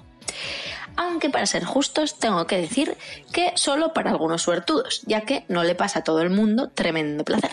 Aunque 0.99 1.31
para 1.31 1.47
ser 1.47 1.65
justos 1.65 2.19
tengo 2.19 2.49
que 2.49 2.57
decir 2.57 2.97
que 3.33 3.53
solo 3.55 3.93
para 3.93 4.11
algunos 4.11 4.43
suertudos, 4.43 5.03
ya 5.07 5.21
que 5.21 5.45
no 5.47 5.63
le 5.63 5.77
pasa 5.77 6.01
a 6.01 6.03
todo 6.03 6.23
el 6.23 6.31
mundo 6.31 6.71
tremendo 6.71 7.25
placer. 7.25 7.53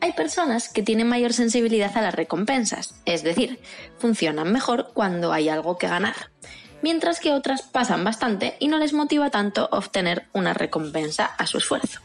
Hay 0.00 0.12
personas 0.12 0.68
que 0.68 0.82
tienen 0.82 1.08
mayor 1.08 1.32
sensibilidad 1.32 1.96
a 1.96 2.02
las 2.02 2.14
recompensas, 2.14 2.96
es 3.06 3.22
decir, 3.22 3.60
funcionan 3.96 4.52
mejor 4.52 4.90
cuando 4.92 5.32
hay 5.32 5.48
algo 5.48 5.78
que 5.78 5.88
ganar, 5.88 6.14
mientras 6.82 7.18
que 7.18 7.32
otras 7.32 7.62
pasan 7.62 8.04
bastante 8.04 8.56
y 8.58 8.68
no 8.68 8.76
les 8.76 8.92
motiva 8.92 9.30
tanto 9.30 9.70
obtener 9.72 10.26
una 10.34 10.52
recompensa 10.52 11.24
a 11.24 11.46
su 11.46 11.56
esfuerzo. 11.56 12.00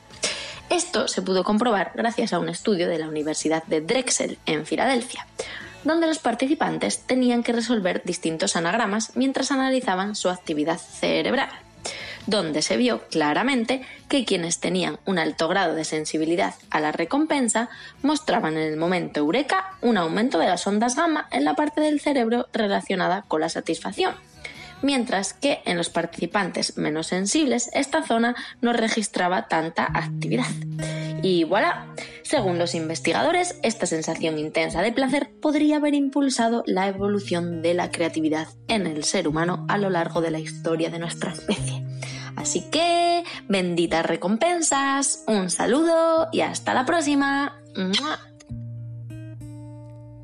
Esto 0.70 1.10
se 1.10 1.22
pudo 1.22 1.44
comprobar 1.44 1.92
gracias 1.96 2.32
a 2.32 2.40
un 2.40 2.48
estudio 2.48 2.88
de 2.88 3.00
la 3.00 3.10
Universidad 3.10 3.64
de 3.66 3.82
Drexel 3.82 4.38
en 4.46 4.66
Filadelfia, 4.66 5.28
donde 5.84 6.08
los 6.08 6.20
participantes 6.20 7.00
tenían 7.00 7.44
que 7.44 7.54
resolver 7.54 8.02
distintos 8.04 8.56
anagramas 8.56 9.12
mientras 9.16 9.52
analizaban 9.52 10.16
su 10.16 10.30
actividad 10.30 10.78
cerebral, 10.78 11.50
donde 12.28 12.62
se 12.62 12.78
vio 12.78 13.08
claramente 13.08 13.82
que 14.08 14.26
quienes 14.26 14.60
tenían 14.60 15.00
un 15.06 15.20
alto 15.20 15.48
grado 15.48 15.76
de 15.76 15.86
sensibilidad 15.86 16.54
a 16.70 16.80
la 16.80 16.92
recompensa 16.92 17.70
mostraban 18.04 18.58
en 18.58 18.64
el 18.64 18.78
momento 18.78 19.20
eureka 19.20 19.78
un 19.82 19.98
aumento 19.98 20.38
de 20.40 20.48
las 20.48 20.66
ondas 20.68 20.96
gamma 20.96 21.28
en 21.32 21.46
la 21.46 21.56
parte 21.56 21.82
del 21.82 22.00
cerebro 22.00 22.48
relacionada 22.54 23.24
con 23.28 23.42
la 23.42 23.50
satisfacción 23.50 24.16
mientras 24.82 25.34
que 25.34 25.62
en 25.66 25.78
los 25.78 25.90
participantes 25.90 26.78
menos 26.78 27.08
sensibles 27.08 27.70
esta 27.74 28.04
zona 28.04 28.36
no 28.62 28.74
registraba 28.74 29.48
tanta 29.48 29.86
actividad. 29.94 30.48
Y 31.22 31.44
voilà, 31.44 31.88
según 32.24 32.58
los 32.58 32.76
investigadores, 32.76 33.60
esta 33.64 33.86
sensación 33.86 34.40
intensa 34.40 34.82
de 34.82 34.92
placer 34.92 35.32
podría 35.42 35.78
haber 35.78 35.94
impulsado 35.94 36.64
la 36.66 36.88
evolución 36.88 37.62
de 37.62 37.74
la 37.74 37.92
creatividad 37.92 38.48
en 38.68 38.88
el 38.88 39.04
ser 39.04 39.28
humano 39.28 39.66
a 39.68 39.78
lo 39.78 39.90
largo 39.90 40.22
de 40.22 40.32
la 40.32 40.40
historia 40.40 40.90
de 40.90 41.00
nuestra 41.00 41.32
especie. 41.34 41.84
Así 42.36 42.62
que, 42.72 43.24
benditas 43.50 44.06
recompensas, 44.06 45.24
un 45.28 45.50
saludo 45.50 46.30
y 46.32 46.42
hasta 46.42 46.74
la 46.74 46.86
próxima. 46.86 47.60
¡Mua! 47.76 48.20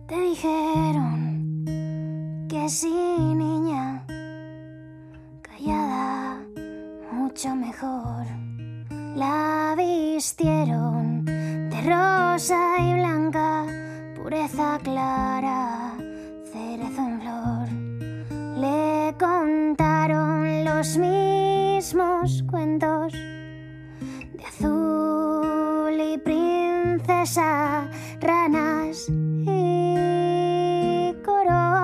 Te 0.08 0.22
dijeron 0.22 1.66
que 2.48 2.70
sí, 2.70 2.88
niña, 2.90 4.06
mucho 7.12 7.56
mejor. 7.56 8.26
La 9.16 9.74
vistieron 9.78 11.26
de 11.26 11.82
rosa 11.82 12.78
y 12.80 12.94
blanca, 12.94 13.66
pureza 14.16 14.80
clara, 14.84 15.94
cerezo 16.52 17.02
en 17.02 17.22
flor. 17.22 17.68
Le 18.58 19.16
contaron 19.20 20.66
los 20.66 20.98
mismos 20.98 22.44
cuentos 22.50 23.14
de 23.14 24.46
azul 24.46 26.00
y 26.00 26.18
princesa, 26.20 27.90
ranas 28.22 29.08
y 29.10 31.16
coronas, 31.24 31.75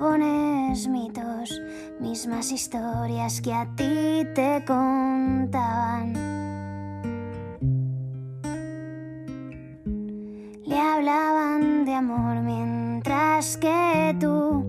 pones 0.00 0.88
mitos, 0.88 1.60
mismas 2.00 2.50
historias 2.50 3.42
que 3.42 3.52
a 3.52 3.66
ti 3.76 4.26
te 4.34 4.64
contaban. 4.66 6.14
Le 10.64 10.78
hablaban 10.78 11.84
de 11.84 11.94
amor 11.94 12.36
mientras 12.40 13.58
que 13.58 14.16
tú, 14.18 14.64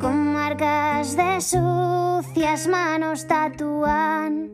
con 0.00 0.32
marcas 0.32 1.14
de 1.14 1.42
sucias 1.42 2.66
manos, 2.66 3.26
tatuando 3.26 4.50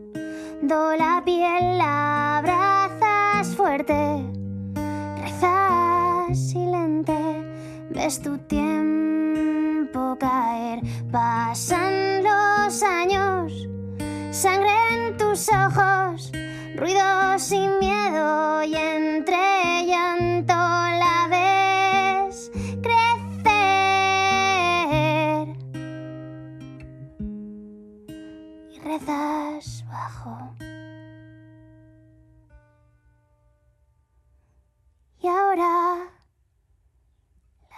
la 0.99 1.23
piel, 1.25 1.79
la 1.79 2.39
abrazas 2.39 3.55
fuerte, 3.55 4.25
rezas 5.23 6.37
silente, 6.37 7.15
ves 7.95 8.21
tu 8.21 8.37
tiempo 8.39 9.20
pasan 11.11 12.23
los 12.23 12.83
años, 12.83 13.53
sangre 14.31 14.71
en 14.93 15.17
tus 15.17 15.49
ojos, 15.49 16.31
ruido 16.77 17.39
sin 17.39 17.79
miedo 17.79 18.63
y 18.63 18.75
entre 18.75 19.87
llanto 19.87 20.55
la 20.55 21.27
ves 21.31 22.51
crecer. 22.81 23.11
Y 28.71 28.79
rezas 28.81 29.85
bajo. 29.89 30.55
Y 35.23 35.27
ahora 35.27 36.09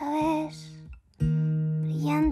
la 0.00 0.10
ves 0.10 0.61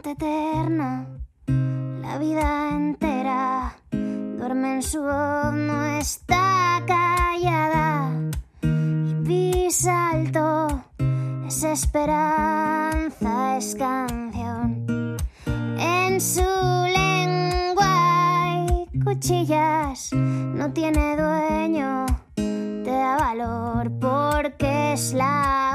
eterna, 0.08 1.06
la 1.46 2.18
vida 2.18 2.70
entera 2.70 3.76
duerme 3.92 4.76
en 4.76 4.82
su 4.82 5.02
voz, 5.02 5.52
no 5.52 5.84
está 5.98 6.82
callada 6.86 8.10
y 8.62 9.14
pisa 9.26 10.10
alto, 10.10 10.82
es 11.46 11.62
esperanza, 11.64 13.58
es 13.58 13.74
canción. 13.74 15.16
En 15.78 16.20
su 16.20 16.40
lengua 16.40 17.84
hay 18.44 18.86
cuchillas, 19.04 20.10
no 20.12 20.72
tiene 20.72 21.16
dueño, 21.16 22.06
te 22.34 22.90
da 22.90 23.16
valor 23.18 23.90
porque 24.00 24.94
es 24.94 25.12
la 25.12 25.69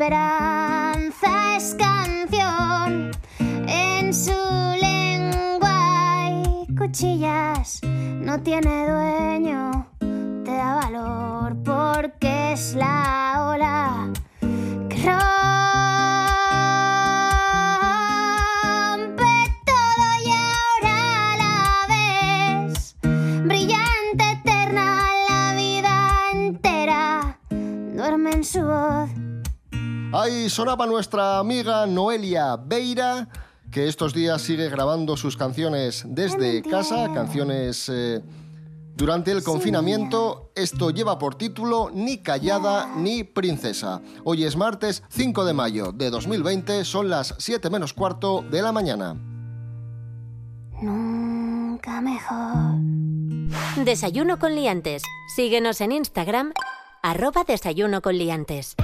esperanza, 0.00 1.56
es 1.56 1.74
canción, 1.74 3.10
en 3.40 4.14
su 4.14 4.30
lengua 4.80 6.22
hay 6.22 6.66
cuchillas, 6.76 7.80
no 7.82 8.40
tiene 8.40 8.88
dueño, 8.88 9.88
te 9.98 10.52
da 10.52 10.76
valor 10.76 11.56
porque 11.64 12.52
es 12.52 12.76
la 12.76 13.48
ola 13.50 13.97
sonaba 30.58 30.86
nuestra 30.86 31.38
amiga 31.38 31.86
Noelia 31.86 32.56
Beira, 32.56 33.28
que 33.70 33.86
estos 33.86 34.12
días 34.12 34.42
sigue 34.42 34.68
grabando 34.68 35.16
sus 35.16 35.36
canciones 35.36 36.02
desde 36.04 36.62
casa, 36.62 37.12
canciones 37.14 37.88
eh, 37.88 38.20
durante 38.96 39.30
el 39.30 39.44
confinamiento. 39.44 40.50
Esto 40.56 40.90
lleva 40.90 41.16
por 41.16 41.36
título 41.36 41.92
Ni 41.94 42.24
callada 42.24 42.92
ni 42.96 43.22
princesa. 43.22 44.02
Hoy 44.24 44.42
es 44.42 44.56
martes 44.56 45.04
5 45.10 45.44
de 45.44 45.54
mayo 45.54 45.92
de 45.92 46.10
2020, 46.10 46.84
son 46.84 47.08
las 47.08 47.36
7 47.38 47.70
menos 47.70 47.92
cuarto 47.92 48.42
de 48.50 48.60
la 48.60 48.72
mañana. 48.72 49.14
Nunca 50.82 52.00
mejor. 52.00 52.80
Desayuno 53.84 54.40
con 54.40 54.56
liantes. 54.56 55.04
Síguenos 55.36 55.80
en 55.80 55.92
Instagram, 55.92 56.52
arroba 57.04 57.44
desayuno 57.44 58.02
con 58.02 58.18
liantes. 58.18 58.74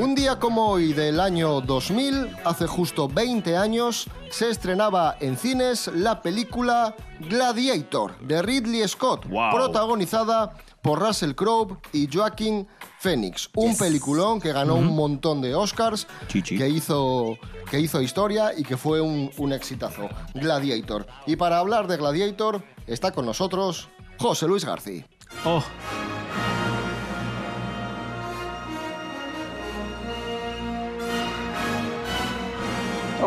Un 0.00 0.14
día 0.14 0.38
como 0.38 0.68
hoy 0.68 0.92
del 0.92 1.18
año 1.18 1.60
2000, 1.60 2.28
hace 2.44 2.66
justo 2.68 3.08
20 3.08 3.56
años, 3.56 4.06
se 4.30 4.48
estrenaba 4.48 5.16
en 5.18 5.36
cines 5.36 5.88
la 5.92 6.22
película 6.22 6.94
Gladiator 7.20 8.16
de 8.20 8.40
Ridley 8.42 8.86
Scott, 8.86 9.26
Wow. 9.28 9.50
protagonizada 9.50 10.54
por 10.82 11.00
Russell 11.00 11.32
Crowe 11.34 11.78
y 11.92 12.08
Joaquin 12.12 12.68
Phoenix. 13.00 13.50
Un 13.56 13.76
peliculón 13.76 14.40
que 14.40 14.52
ganó 14.52 14.76
un 14.76 14.94
montón 14.94 15.40
de 15.40 15.54
Oscars, 15.56 16.06
Chichi. 16.28 16.56
que 16.56 16.68
hizo, 16.68 17.36
que 17.68 17.80
hizo 17.80 18.00
historia 18.00 18.52
y 18.56 18.62
que 18.62 18.76
fue 18.76 19.00
un, 19.00 19.30
un 19.38 19.52
exitazo. 19.52 20.08
Gladiator. 20.34 21.06
Y 21.26 21.34
para 21.34 21.58
hablar 21.58 21.88
de 21.88 21.96
Gladiator 21.96 22.62
está 22.86 23.10
con 23.10 23.26
nosotros 23.26 23.88
José 24.18 24.46
Luis 24.46 24.64
García. 24.64 25.04
Oh, 25.44 25.62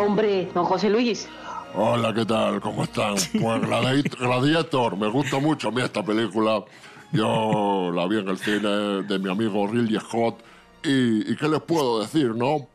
Hombre, 0.05 0.49
don 0.55 0.65
José 0.65 0.89
Luis. 0.89 1.29
Hola, 1.75 2.11
¿qué 2.13 2.25
tal? 2.25 2.59
¿Cómo 2.59 2.83
están? 2.83 3.13
Pues 3.13 3.61
Gladi- 3.61 4.09
Gladiator, 4.17 4.97
me 4.97 5.07
gusta 5.07 5.37
mucho 5.37 5.67
a 5.67 5.71
mí 5.71 5.81
esta 5.81 6.03
película. 6.03 6.63
Yo 7.11 7.91
la 7.93 8.07
vi 8.07 8.17
en 8.17 8.27
el 8.29 8.37
cine 8.39 9.03
de 9.03 9.19
mi 9.19 9.29
amigo 9.29 9.67
Ridley 9.67 9.99
Scott. 9.99 10.39
¿Y, 10.83 11.31
y 11.31 11.35
qué 11.35 11.47
les 11.47 11.61
puedo 11.61 11.99
decir, 12.01 12.33
no? 12.35 12.67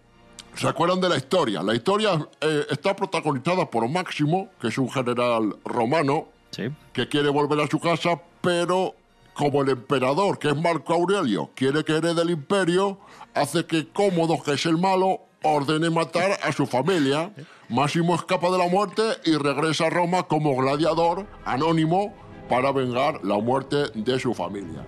¿Se 0.54 0.68
acuerdan 0.68 1.00
de 1.00 1.08
la 1.08 1.16
historia? 1.16 1.62
La 1.64 1.74
historia 1.74 2.26
eh, 2.40 2.64
está 2.70 2.94
protagonizada 2.94 3.68
por 3.68 3.88
Máximo, 3.88 4.48
que 4.60 4.68
es 4.68 4.78
un 4.78 4.88
general 4.88 5.56
romano, 5.64 6.28
sí. 6.52 6.68
que 6.92 7.08
quiere 7.08 7.28
volver 7.28 7.58
a 7.60 7.66
su 7.66 7.80
casa, 7.80 8.20
pero 8.40 8.94
como 9.34 9.62
el 9.62 9.70
emperador, 9.70 10.38
que 10.38 10.48
es 10.48 10.56
Marco 10.56 10.94
Aurelio, 10.94 11.50
quiere 11.56 11.82
que 11.84 11.96
herede 11.96 12.22
el 12.22 12.30
imperio, 12.30 12.98
hace 13.36 13.66
que 13.66 13.88
Cómodo, 13.88 14.42
que 14.42 14.54
es 14.54 14.66
el 14.66 14.78
malo, 14.78 15.20
ordene 15.42 15.90
matar 15.90 16.38
a 16.42 16.50
su 16.52 16.66
familia. 16.66 17.30
Máximo 17.68 18.14
escapa 18.14 18.50
de 18.50 18.58
la 18.58 18.68
muerte 18.68 19.02
y 19.24 19.36
regresa 19.36 19.86
a 19.86 19.90
Roma 19.90 20.24
como 20.24 20.56
gladiador 20.56 21.26
anónimo 21.44 22.14
para 22.48 22.72
vengar 22.72 23.24
la 23.24 23.38
muerte 23.38 23.90
de 23.94 24.18
su 24.18 24.34
familia. 24.34 24.86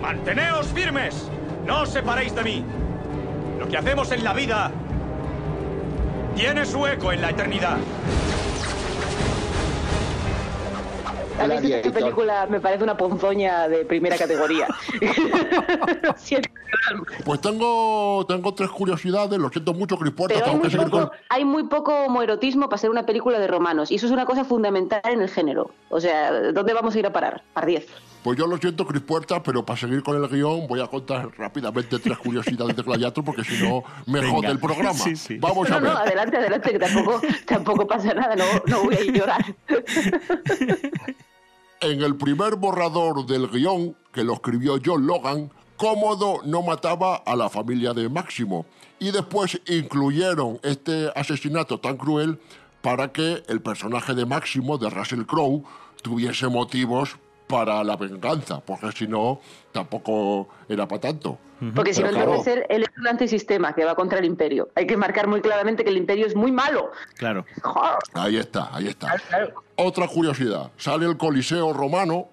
¡Manteneos 0.00 0.66
firmes! 0.68 1.28
¡No 1.66 1.82
os 1.82 1.90
separéis 1.90 2.34
de 2.34 2.42
mí! 2.42 2.64
Lo 3.58 3.68
que 3.68 3.76
hacemos 3.76 4.10
en 4.12 4.24
la 4.24 4.32
vida 4.32 4.70
tiene 6.34 6.66
su 6.66 6.86
eco 6.86 7.12
en 7.12 7.22
la 7.22 7.30
eternidad. 7.30 7.78
A 11.42 11.46
mí 11.60 11.72
esta 11.72 11.90
película 11.92 12.46
me 12.48 12.60
parece 12.60 12.84
una 12.84 12.96
ponzoña 12.96 13.68
de 13.68 13.84
primera 13.84 14.16
categoría. 14.16 14.68
Pues 17.24 17.40
tengo, 17.40 18.24
tengo 18.26 18.54
tres 18.54 18.70
curiosidades, 18.70 19.38
lo 19.38 19.48
siento 19.50 19.74
mucho, 19.74 19.96
Cris 19.98 20.12
Puerta, 20.12 20.34
pero 20.34 20.50
hay 20.50 20.56
muy, 20.56 20.70
con... 20.70 20.90
poco, 20.90 21.12
hay 21.28 21.44
muy 21.44 21.64
poco 21.64 21.94
homoerotismo 22.06 22.68
para 22.68 22.78
ser 22.78 22.90
una 22.90 23.04
película 23.06 23.38
de 23.38 23.46
romanos. 23.46 23.90
Y 23.90 23.96
eso 23.96 24.06
es 24.06 24.12
una 24.12 24.24
cosa 24.24 24.44
fundamental 24.44 25.00
en 25.04 25.20
el 25.20 25.28
género. 25.28 25.70
O 25.90 26.00
sea, 26.00 26.32
¿dónde 26.52 26.72
vamos 26.72 26.94
a 26.94 26.98
ir 26.98 27.06
a 27.06 27.12
parar? 27.12 27.42
Par 27.52 27.66
10. 27.66 27.86
Pues 28.24 28.38
yo 28.38 28.46
lo 28.46 28.56
siento, 28.56 28.86
Cris 28.86 29.02
Puerta, 29.02 29.42
pero 29.42 29.64
para 29.64 29.78
seguir 29.78 30.02
con 30.02 30.16
el 30.16 30.28
guion 30.28 30.66
voy 30.66 30.80
a 30.80 30.86
contar 30.86 31.28
rápidamente 31.36 31.98
tres 31.98 32.18
curiosidades 32.18 32.74
de 32.74 32.82
Gladiator 32.82 33.24
porque 33.24 33.44
si 33.44 33.62
no 33.62 33.82
me 34.06 34.20
Venga. 34.20 34.32
jode 34.32 34.48
el 34.48 34.58
programa. 34.58 34.92
Sí, 35.02 35.14
sí. 35.16 35.36
Vamos 35.38 35.70
a 35.70 35.74
No, 35.74 35.80
ver. 35.80 35.92
no, 35.92 35.98
adelante, 35.98 36.36
adelante, 36.38 36.72
que 36.72 36.78
tampoco, 36.78 37.20
tampoco 37.46 37.86
pasa 37.86 38.14
nada, 38.14 38.34
no, 38.34 38.44
no 38.66 38.84
voy 38.84 38.94
a 38.96 39.02
llorar. 39.04 39.44
En 41.82 42.00
el 42.00 42.14
primer 42.14 42.54
borrador 42.54 43.26
del 43.26 43.48
guion, 43.48 43.96
que 44.12 44.22
lo 44.22 44.34
escribió 44.34 44.78
John 44.84 45.04
Logan, 45.04 45.50
Cómodo 45.76 46.38
no 46.44 46.62
mataba 46.62 47.16
a 47.16 47.34
la 47.34 47.50
familia 47.50 47.92
de 47.92 48.08
Máximo. 48.08 48.66
Y 49.00 49.10
después 49.10 49.60
incluyeron 49.66 50.60
este 50.62 51.10
asesinato 51.16 51.80
tan 51.80 51.96
cruel 51.96 52.38
para 52.82 53.10
que 53.10 53.42
el 53.48 53.60
personaje 53.62 54.14
de 54.14 54.24
Máximo, 54.24 54.78
de 54.78 54.90
Russell 54.90 55.24
Crowe, 55.24 55.64
tuviese 56.02 56.46
motivos 56.46 57.16
para 57.48 57.82
la 57.82 57.96
venganza, 57.96 58.60
porque 58.60 58.92
si 58.92 59.08
no, 59.08 59.40
tampoco 59.72 60.48
era 60.68 60.86
para 60.86 61.00
tanto. 61.00 61.38
Porque 61.74 61.94
si 61.94 62.02
no, 62.02 62.08
claro, 62.08 62.30
entonces 62.30 62.56
él, 62.56 62.66
él 62.68 62.82
es 62.82 62.98
un 62.98 63.06
antisistema 63.06 63.72
que 63.72 63.84
va 63.84 63.94
contra 63.94 64.18
el 64.18 64.24
imperio. 64.24 64.70
Hay 64.74 64.86
que 64.86 64.96
marcar 64.96 65.28
muy 65.28 65.40
claramente 65.40 65.84
que 65.84 65.90
el 65.90 65.96
imperio 65.96 66.26
es 66.26 66.34
muy 66.34 66.50
malo. 66.50 66.90
Claro. 67.16 67.44
Ahí 68.14 68.36
está, 68.36 68.74
ahí 68.74 68.88
está. 68.88 69.14
Otra 69.84 70.06
curiosidad, 70.06 70.70
sale 70.76 71.06
el 71.06 71.16
Coliseo 71.16 71.72
romano, 71.72 72.28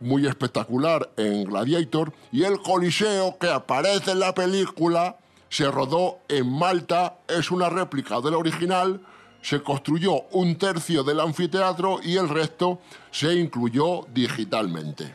muy 0.00 0.26
espectacular 0.26 1.08
en 1.16 1.44
Gladiator, 1.44 2.12
y 2.30 2.42
el 2.42 2.60
Coliseo 2.60 3.38
que 3.38 3.48
aparece 3.48 4.10
en 4.10 4.20
la 4.20 4.34
película 4.34 5.16
se 5.48 5.70
rodó 5.70 6.18
en 6.28 6.46
Malta, 6.52 7.20
es 7.26 7.50
una 7.50 7.70
réplica 7.70 8.20
del 8.20 8.34
original, 8.34 9.00
se 9.40 9.62
construyó 9.62 10.24
un 10.32 10.56
tercio 10.56 11.02
del 11.02 11.20
anfiteatro 11.20 12.00
y 12.02 12.18
el 12.18 12.28
resto 12.28 12.80
se 13.10 13.32
incluyó 13.32 14.02
digitalmente. 14.12 15.14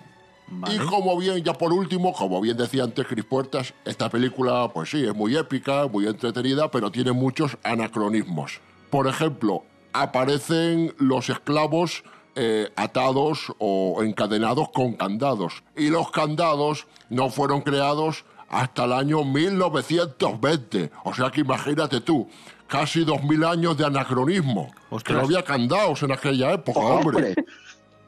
Y 0.71 0.80
como 0.80 1.15
bien, 1.19 1.43
ya 1.43 1.54
por 1.54 1.71
último, 1.71 2.13
como 2.13 2.41
bien 2.41 2.58
decía 2.58 2.84
antes 2.84 3.06
Cris 3.06 3.26
Puertas, 3.26 3.76
esta 3.86 4.10
película, 4.10 4.71
pues 4.74 4.89
sí, 4.89 5.06
es 5.06 5.13
muy 5.13 5.38
épica, 5.38 5.88
muy 5.88 6.08
entretenida, 6.08 6.71
pero 6.71 6.91
tiene 6.91 7.12
muchos 7.12 7.60
anacronismos. 7.63 8.60
Por 8.89 9.08
ejemplo, 9.08 9.63
aparecen 10.01 10.93
los 10.97 11.29
esclavos 11.29 12.03
eh, 12.36 12.69
atados 12.75 13.53
o 13.60 14.01
encadenados 14.03 14.69
con 14.71 14.93
candados. 14.93 15.63
Y 15.75 15.89
los 15.89 16.12
candados 16.12 16.88
no 17.10 17.29
fueron 17.29 17.62
creados 17.62 18.25
hasta 18.49 18.86
el 18.86 18.93
año 18.93 19.23
1920. 19.23 20.91
O 21.03 21.13
sea 21.13 21.29
que 21.31 21.41
imagínate 21.41 22.01
tú, 22.01 22.27
casi 22.67 23.03
2000 23.05 23.43
años 23.45 23.77
de 23.77 23.86
anacronismo. 23.86 24.71
Que 25.03 25.13
no 25.13 25.21
había 25.21 25.43
candados 25.43 26.03
en 26.03 26.12
aquella 26.12 26.51
época, 26.53 26.79
hombre. 26.79 27.36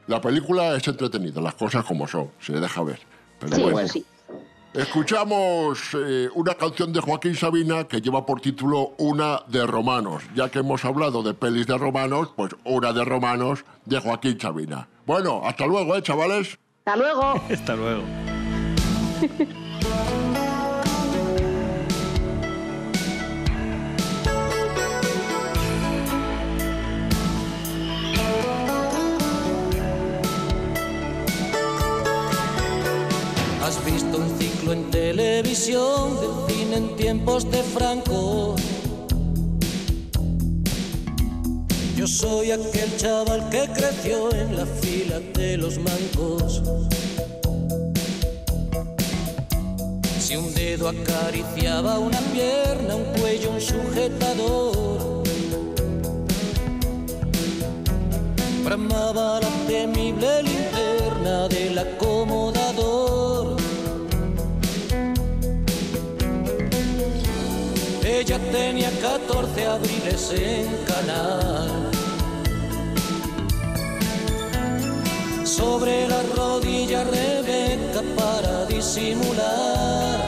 La 0.06 0.20
película 0.20 0.74
es 0.74 0.86
entretenida, 0.88 1.40
las 1.40 1.54
cosas 1.54 1.84
como 1.84 2.06
son, 2.08 2.30
se 2.40 2.52
deja 2.54 2.82
ver. 2.82 3.00
Pero 3.38 3.56
Sí, 3.56 3.62
bueno. 3.62 3.88
sí. 3.88 4.04
Escuchamos 4.78 5.80
eh, 5.94 6.28
una 6.36 6.54
canción 6.54 6.92
de 6.92 7.00
Joaquín 7.00 7.34
Sabina 7.34 7.82
que 7.82 8.00
lleva 8.00 8.24
por 8.24 8.40
título 8.40 8.92
Una 8.98 9.42
de 9.48 9.66
Romanos. 9.66 10.22
Ya 10.36 10.48
que 10.50 10.60
hemos 10.60 10.84
hablado 10.84 11.24
de 11.24 11.34
pelis 11.34 11.66
de 11.66 11.76
romanos, 11.76 12.30
pues 12.36 12.54
una 12.62 12.92
de 12.92 13.04
romanos 13.04 13.64
de 13.86 13.98
Joaquín 13.98 14.38
Sabina. 14.38 14.86
Bueno, 15.04 15.40
hasta 15.44 15.66
luego, 15.66 15.96
¿eh, 15.96 16.02
chavales? 16.02 16.60
Hasta 16.84 16.96
luego. 16.96 17.22
Hasta 17.52 17.74
luego. 17.74 18.04
En 34.72 34.90
televisión 34.90 36.20
del 36.20 36.30
cine 36.46 36.76
en 36.76 36.96
tiempos 36.96 37.50
de 37.50 37.62
Franco. 37.62 38.56
Yo 41.96 42.06
soy 42.06 42.50
aquel 42.50 42.96
chaval 42.96 43.48
que 43.50 43.68
creció 43.74 44.32
en 44.32 44.56
la 44.56 44.66
fila 44.66 45.20
de 45.34 45.56
los 45.56 45.78
mancos. 45.78 46.62
Si 50.20 50.36
un 50.36 50.52
dedo 50.54 50.88
acariciaba 50.88 51.98
una 51.98 52.20
pierna, 52.32 52.94
un 52.94 53.04
cuello, 53.20 53.50
un 53.50 53.60
sujetador. 53.60 55.22
Bramaba 58.64 59.40
la 59.40 59.66
temible 59.66 60.42
linterna 60.42 61.48
del 61.48 61.78
acomodador. 61.78 63.27
Ella 68.28 68.40
tenía 68.52 68.90
14 69.00 69.66
abriles 69.66 70.32
en 70.36 70.66
canal. 70.84 71.90
Sobre 75.44 76.06
la 76.06 76.22
rodilla 76.36 77.04
Rebeca 77.04 78.02
para 78.18 78.66
disimular. 78.66 80.26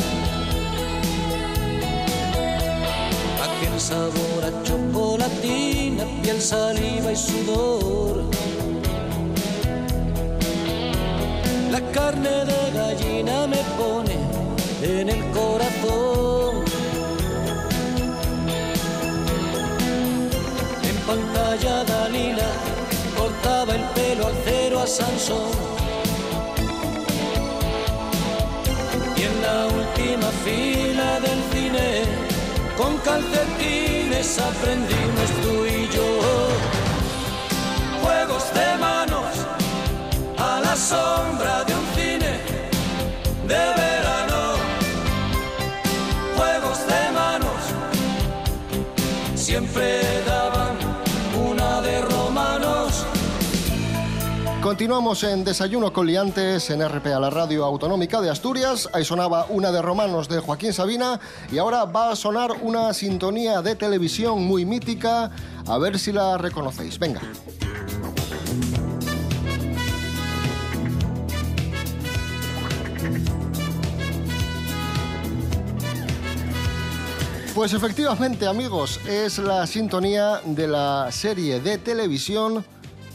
Aquel 3.45 3.79
sabor 3.79 4.45
a 4.47 4.63
chocolatina, 4.63 6.05
piel, 6.23 6.41
saliva 6.41 7.13
y 7.13 7.17
sudor. 7.17 8.25
La 11.71 11.83
carne 11.93 12.47
de 12.47 12.71
gallina 12.73 13.47
me 13.47 13.63
pone 13.77 14.17
en 14.81 15.11
el 15.11 15.23
corazón. 15.33 16.50
Pantalla 21.11 21.83
Dalila 21.83 22.51
cortaba 23.17 23.75
el 23.75 23.85
pelo 23.97 24.29
al 24.29 24.37
cero 24.45 24.81
a 24.81 24.87
Sansón. 24.87 25.51
Y 29.19 29.23
en 29.31 29.37
la 29.47 29.59
última 29.81 30.29
fila 30.45 31.11
del 31.27 31.41
cine, 31.53 31.89
con 32.79 32.93
calcetines 33.09 34.39
aprendimos 34.51 35.29
tú 35.43 35.53
y 35.79 35.81
yo. 35.97 36.09
Juegos 38.03 38.45
de 38.59 38.69
manos 38.89 39.33
a 40.39 40.61
la 40.67 40.75
sombra 40.77 41.65
de 41.65 41.73
un 41.81 41.87
cine 41.97 42.33
de 43.51 43.63
verano. 43.83 44.43
Juegos 46.37 46.79
de 46.93 47.03
manos 47.21 47.63
siempre 49.35 50.10
Continuamos 54.71 55.25
en 55.25 55.43
Desayuno 55.43 55.93
con 55.93 56.07
Liantes 56.07 56.71
en 56.71 56.89
RPA, 56.89 57.19
la 57.19 57.29
radio 57.29 57.65
autonómica 57.65 58.21
de 58.21 58.31
Asturias. 58.31 58.89
Ahí 58.93 59.05
sonaba 59.05 59.47
una 59.49 59.73
de 59.73 59.83
Romanos 59.83 60.29
de 60.29 60.39
Joaquín 60.39 60.73
Sabina 60.73 61.19
y 61.51 61.59
ahora 61.59 61.87
va 61.87 62.13
a 62.13 62.17
sonar 62.17 62.53
una 62.63 62.95
sintonía 62.95 63.63
de 63.63 63.75
televisión 63.75 64.45
muy 64.45 64.65
mítica. 64.65 65.33
A 65.67 65.77
ver 65.79 65.99
si 65.99 66.13
la 66.13 66.39
reconocéis. 66.39 67.01
Venga. 67.01 67.21
Pues 77.57 77.73
efectivamente, 77.73 78.47
amigos, 78.47 79.01
es 79.05 79.39
la 79.39 79.67
sintonía 79.67 80.41
de 80.45 80.69
la 80.69 81.09
serie 81.11 81.59
de 81.59 81.77
televisión 81.79 82.65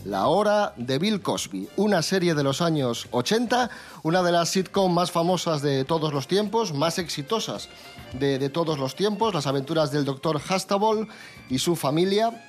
La 0.06 0.28
Hora 0.28 0.74
de 0.78 1.00
Bill 1.00 1.20
Cosby, 1.20 1.68
una 1.78 2.04
serie 2.04 2.36
de 2.36 2.44
los 2.44 2.62
años 2.62 3.08
80, 3.10 3.72
una 4.04 4.22
de 4.22 4.32
las 4.32 4.50
sitcom 4.50 4.94
más 4.94 5.10
famosas 5.10 5.64
de 5.64 5.84
todos 5.84 6.14
los 6.14 6.28
tiempos, 6.28 6.76
más 6.76 7.00
exitosas 7.00 7.70
de, 8.14 8.50
todos 8.50 8.78
los 8.78 8.96
tiempos, 8.96 9.34
las 9.34 9.48
aventuras 9.48 9.92
del 9.92 10.06
doctor 10.06 10.40
Hastable 10.48 11.08
y 11.50 11.58
su 11.58 11.76
familia. 11.76 12.46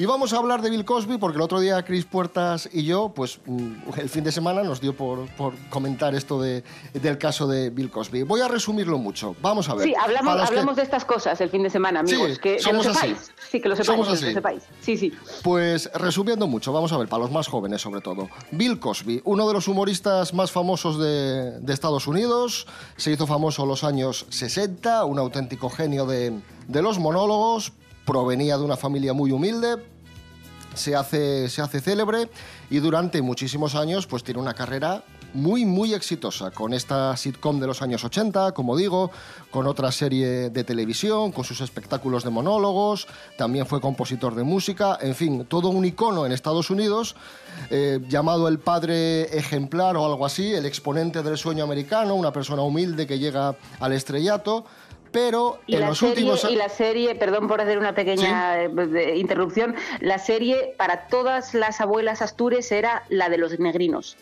Y 0.00 0.04
vamos 0.06 0.32
a 0.32 0.36
hablar 0.36 0.62
de 0.62 0.70
Bill 0.70 0.84
Cosby 0.84 1.18
porque 1.18 1.38
el 1.38 1.42
otro 1.42 1.58
día 1.58 1.84
Chris 1.84 2.04
Puertas 2.04 2.68
y 2.72 2.84
yo, 2.84 3.08
pues 3.08 3.40
mm, 3.46 3.72
el 3.96 4.08
fin 4.08 4.22
de 4.22 4.30
semana 4.30 4.62
nos 4.62 4.80
dio 4.80 4.94
por, 4.96 5.26
por 5.30 5.54
comentar 5.70 6.14
esto 6.14 6.40
de- 6.40 6.62
del 6.94 7.18
caso 7.18 7.48
de 7.48 7.70
Bill 7.70 7.90
Cosby. 7.90 8.22
Voy 8.22 8.40
a 8.40 8.46
resumirlo 8.46 8.98
mucho. 8.98 9.34
Vamos 9.42 9.68
a 9.68 9.74
ver. 9.74 9.88
Sí, 9.88 9.94
hablamos, 10.00 10.24
Para 10.30 10.40
los 10.42 10.50
que- 10.50 10.54
hablamos 10.56 10.76
de 10.76 10.82
estas 10.84 11.04
cosas 11.04 11.40
el 11.40 11.50
fin 11.50 11.64
de 11.64 11.70
semana, 11.70 12.02
Sí, 12.06 12.14
amigos. 12.14 12.38
que, 12.38 12.58
que 12.58 12.62
lo 12.72 12.80
somos 12.82 12.86
así. 12.86 13.08
sepáis. 13.08 13.32
Sí, 13.50 13.60
que 13.60 13.68
lo 13.68 13.74
sepáis. 13.74 13.86
Somos 13.86 14.06
que 14.06 14.12
lo 14.12 14.16
así. 14.26 14.34
sepáis. 14.34 14.62
Sí, 14.82 14.96
sí. 14.96 15.12
Pues 15.42 15.90
resumiendo 15.94 16.46
mucho, 16.46 16.72
vamos 16.72 16.92
a 16.92 16.96
ver, 16.98 17.08
para 17.08 17.22
los 17.24 17.32
más 17.32 17.48
jóvenes 17.48 17.82
sobre 17.82 18.00
todo. 18.00 18.28
Bill 18.52 18.78
Cosby, 18.78 19.20
uno 19.24 19.48
de 19.48 19.54
los 19.54 19.66
humoristas 19.66 20.32
más 20.32 20.52
famosos 20.52 20.96
de, 21.00 21.58
de 21.58 21.72
Estados 21.74 22.06
Unidos, 22.06 22.68
se 22.96 23.10
hizo 23.10 23.26
famoso 23.26 23.64
en 23.64 23.68
los 23.70 23.82
años 23.82 24.26
60, 24.28 25.04
un 25.06 25.18
auténtico 25.18 25.68
genio 25.70 26.06
de, 26.06 26.38
de 26.68 26.82
los 26.82 27.00
monólogos, 27.00 27.72
provenía 28.08 28.56
de 28.56 28.64
una 28.64 28.78
familia 28.78 29.12
muy 29.12 29.32
humilde, 29.32 29.76
se 30.72 30.96
hace, 30.96 31.50
se 31.50 31.60
hace 31.60 31.82
célebre 31.82 32.30
y 32.70 32.78
durante 32.78 33.20
muchísimos 33.20 33.74
años 33.74 34.06
pues 34.06 34.24
tiene 34.24 34.40
una 34.40 34.54
carrera 34.54 35.04
muy 35.34 35.66
muy 35.66 35.92
exitosa 35.92 36.50
con 36.50 36.72
esta 36.72 37.14
sitcom 37.18 37.60
de 37.60 37.66
los 37.66 37.82
años 37.82 38.02
80, 38.02 38.52
como 38.52 38.78
digo, 38.78 39.10
con 39.50 39.66
otra 39.66 39.92
serie 39.92 40.48
de 40.48 40.64
televisión, 40.64 41.32
con 41.32 41.44
sus 41.44 41.60
espectáculos 41.60 42.24
de 42.24 42.30
monólogos, 42.30 43.06
también 43.36 43.66
fue 43.66 43.78
compositor 43.78 44.34
de 44.34 44.42
música, 44.42 44.98
en 45.02 45.14
fin, 45.14 45.44
todo 45.44 45.68
un 45.68 45.84
icono 45.84 46.24
en 46.24 46.32
Estados 46.32 46.70
Unidos, 46.70 47.14
eh, 47.68 48.00
llamado 48.08 48.48
el 48.48 48.58
padre 48.58 49.36
ejemplar 49.36 49.98
o 49.98 50.06
algo 50.06 50.24
así, 50.24 50.54
el 50.54 50.64
exponente 50.64 51.22
del 51.22 51.36
sueño 51.36 51.62
americano, 51.62 52.14
una 52.14 52.32
persona 52.32 52.62
humilde 52.62 53.06
que 53.06 53.18
llega 53.18 53.54
al 53.80 53.92
estrellato, 53.92 54.64
pero 55.10 55.60
Y 55.66 55.74
en 55.74 55.80
la, 55.80 55.88
los 55.88 55.98
serie, 55.98 56.12
últimos 56.12 56.44
y 56.50 56.56
la 56.56 56.68
serie, 56.68 57.14
perdón 57.14 57.48
por 57.48 57.60
hacer 57.60 57.78
una 57.78 57.94
pequeña 57.94 58.64
eh, 58.64 59.14
interrupción, 59.16 59.74
la 60.00 60.18
serie 60.18 60.74
para 60.76 61.08
todas 61.08 61.54
las 61.54 61.80
abuelas 61.80 62.22
astures 62.22 62.70
era 62.72 63.04
la 63.08 63.28
de 63.28 63.38
los 63.38 63.58
negrinos. 63.58 64.16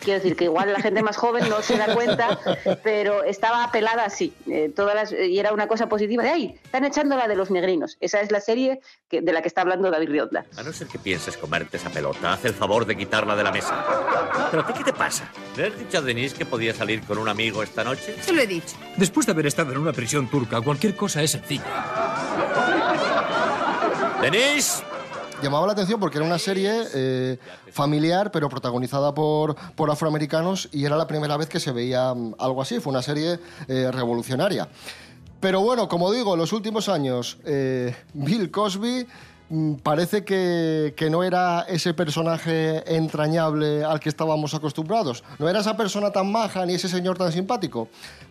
Quiero 0.00 0.20
decir 0.20 0.36
que 0.36 0.44
igual 0.44 0.72
la 0.72 0.80
gente 0.80 1.02
más 1.02 1.16
joven 1.16 1.48
no 1.48 1.62
se 1.62 1.76
da 1.76 1.92
cuenta, 1.94 2.38
pero 2.84 3.24
estaba 3.24 3.64
apelada 3.64 4.04
así. 4.04 4.32
eh, 4.48 4.70
todas 4.74 4.94
las, 4.94 5.12
y 5.12 5.38
era 5.38 5.52
una 5.52 5.66
cosa 5.66 5.88
positiva 5.88 6.22
de, 6.22 6.30
¡ay! 6.30 6.60
Están 6.62 6.84
echando 6.84 7.16
la 7.16 7.26
de 7.26 7.34
los 7.34 7.50
negrinos. 7.50 7.96
Esa 8.00 8.20
es 8.20 8.30
la 8.30 8.40
serie 8.40 8.80
que- 9.08 9.20
de 9.22 9.32
la 9.32 9.42
que 9.42 9.48
está 9.48 9.62
hablando 9.62 9.90
David 9.90 10.10
Rionda. 10.10 10.44
A 10.56 10.62
no 10.62 10.72
ser 10.72 10.86
que 10.86 10.98
pienses 10.98 11.36
comerte 11.36 11.76
esa 11.78 11.90
pelota, 11.90 12.34
haz 12.34 12.44
el 12.44 12.54
favor 12.54 12.84
de 12.86 12.96
quitarla 12.96 13.34
de 13.34 13.42
la 13.42 13.50
mesa. 13.50 13.84
¿Pero 14.50 14.62
a 14.62 14.66
ti 14.66 14.74
qué 14.74 14.84
te 14.84 14.92
pasa? 14.92 15.28
¿Le 15.56 15.66
has 15.68 15.78
dicho 15.78 15.98
a 15.98 16.02
Denise 16.02 16.36
que 16.36 16.46
podía 16.46 16.72
salir 16.74 17.02
con 17.02 17.18
un 17.18 17.28
amigo 17.28 17.62
esta 17.62 17.82
noche? 17.82 18.14
Se 18.20 18.32
lo 18.32 18.42
he 18.42 18.46
dicho. 18.46 18.76
Después 18.96 19.26
de 19.26 19.32
haber 19.32 19.46
estado 19.46 19.72
en 19.72 19.78
una 19.78 19.92
prisión 19.92 20.28
turca, 20.30 20.60
cualquier 20.60 20.94
cosa 20.94 21.22
es 21.22 21.32
sencilla. 21.32 21.64
¡Denise! 24.20 24.82
Llamaba 25.42 25.66
la 25.66 25.74
atención 25.74 26.00
porque 26.00 26.16
era 26.16 26.26
una 26.26 26.38
serie 26.38 26.84
eh, 26.94 27.38
familiar, 27.70 28.30
pero 28.30 28.48
protagonizada 28.48 29.12
por, 29.12 29.54
por 29.74 29.90
afroamericanos 29.90 30.70
y 30.72 30.86
era 30.86 30.96
la 30.96 31.06
primera 31.06 31.36
vez 31.36 31.48
que 31.48 31.60
se 31.60 31.72
veía 31.72 32.14
mm, 32.14 32.36
algo 32.38 32.62
así. 32.62 32.80
Fue 32.80 32.90
una 32.90 33.02
serie 33.02 33.38
eh, 33.68 33.90
revolucionaria. 33.92 34.68
Pero 35.38 35.60
bueno, 35.60 35.88
como 35.88 36.10
digo, 36.10 36.32
en 36.32 36.40
los 36.40 36.54
últimos 36.54 36.88
años, 36.88 37.36
eh, 37.44 37.94
Bill 38.14 38.50
Cosby 38.50 39.06
parece 39.82 40.24
que, 40.24 40.94
que 40.96 41.10
no 41.10 41.22
era 41.22 41.62
ese 41.68 41.94
personaje 41.94 42.96
entrañable 42.96 43.84
al 43.84 44.00
que 44.00 44.08
estábamos 44.08 44.54
acostumbrados. 44.54 45.22
No 45.38 45.48
era 45.48 45.60
esa 45.60 45.76
persona 45.76 46.10
tan 46.10 46.30
maja 46.30 46.66
ni 46.66 46.74
ese 46.74 46.88
señor 46.88 47.16
tan 47.16 47.32
simpático. 47.32 47.88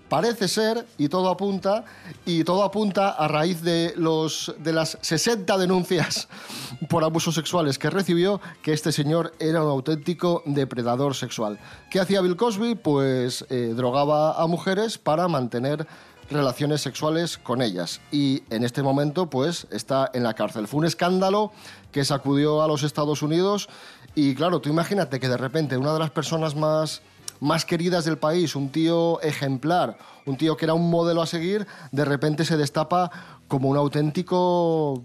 Parece 0.10 0.48
ser, 0.48 0.86
y 1.00 1.10
todo 1.10 1.30
apunta, 1.30 1.84
y 2.26 2.44
todo 2.44 2.64
apunta 2.64 3.10
a 3.10 3.28
raíz 3.28 3.64
de, 3.64 3.94
los, 3.98 4.54
de 4.60 4.72
las 4.72 5.00
60 5.02 5.58
denuncias 5.58 6.28
por 6.90 7.04
abusos 7.04 7.34
sexuales 7.34 7.80
que 7.80 7.90
recibió, 7.90 8.40
que 8.62 8.72
este 8.72 8.92
señor 8.92 9.34
era 9.40 9.64
un 9.64 9.70
auténtico 9.70 10.44
depredador 10.46 11.16
sexual. 11.16 11.58
¿Qué 11.90 12.00
hacía 12.00 12.22
Bill 12.22 12.36
Cosby? 12.36 12.76
Pues 12.76 13.46
eh, 13.50 13.74
drogaba 13.76 14.40
a 14.40 14.46
mujeres 14.46 15.00
para 15.00 15.28
mantener 15.28 15.88
relaciones 16.30 16.82
sexuales 16.82 17.38
con 17.38 17.62
ellas. 17.62 18.02
Y 18.12 18.44
en 18.50 18.64
este 18.64 18.84
momento, 18.84 19.30
pues, 19.30 19.68
está 19.72 20.10
en 20.14 20.24
la 20.24 20.34
cárcel. 20.34 20.68
Fue 20.68 20.80
un 20.80 20.86
escándalo 20.86 21.52
que 21.92 22.06
sacudió 22.06 22.62
a 22.62 22.68
los 22.68 22.84
Estados 22.84 23.22
Unidos. 23.22 23.70
Y 24.16 24.36
claro, 24.36 24.60
tú 24.60 24.70
imagínate 24.70 25.20
que 25.20 25.30
de 25.30 25.38
repente 25.38 25.78
una 25.78 25.94
de 25.94 26.00
las 26.00 26.12
personas 26.12 26.56
más 26.56 27.02
más 27.40 27.66
queridas 27.66 28.06
del 28.06 28.18
país, 28.18 28.56
un 28.56 28.70
tío 28.70 29.20
ejemplar, 29.22 29.98
un 30.26 30.38
tío 30.38 30.56
que 30.58 30.66
era 30.66 30.74
un 30.74 30.90
modelo 30.90 31.22
a 31.22 31.28
seguir, 31.28 31.68
de 31.92 32.06
repente 32.06 32.46
se 32.46 32.58
destapa 32.58 33.12
como 33.48 33.70
un 33.70 33.78
auténtico. 33.78 35.04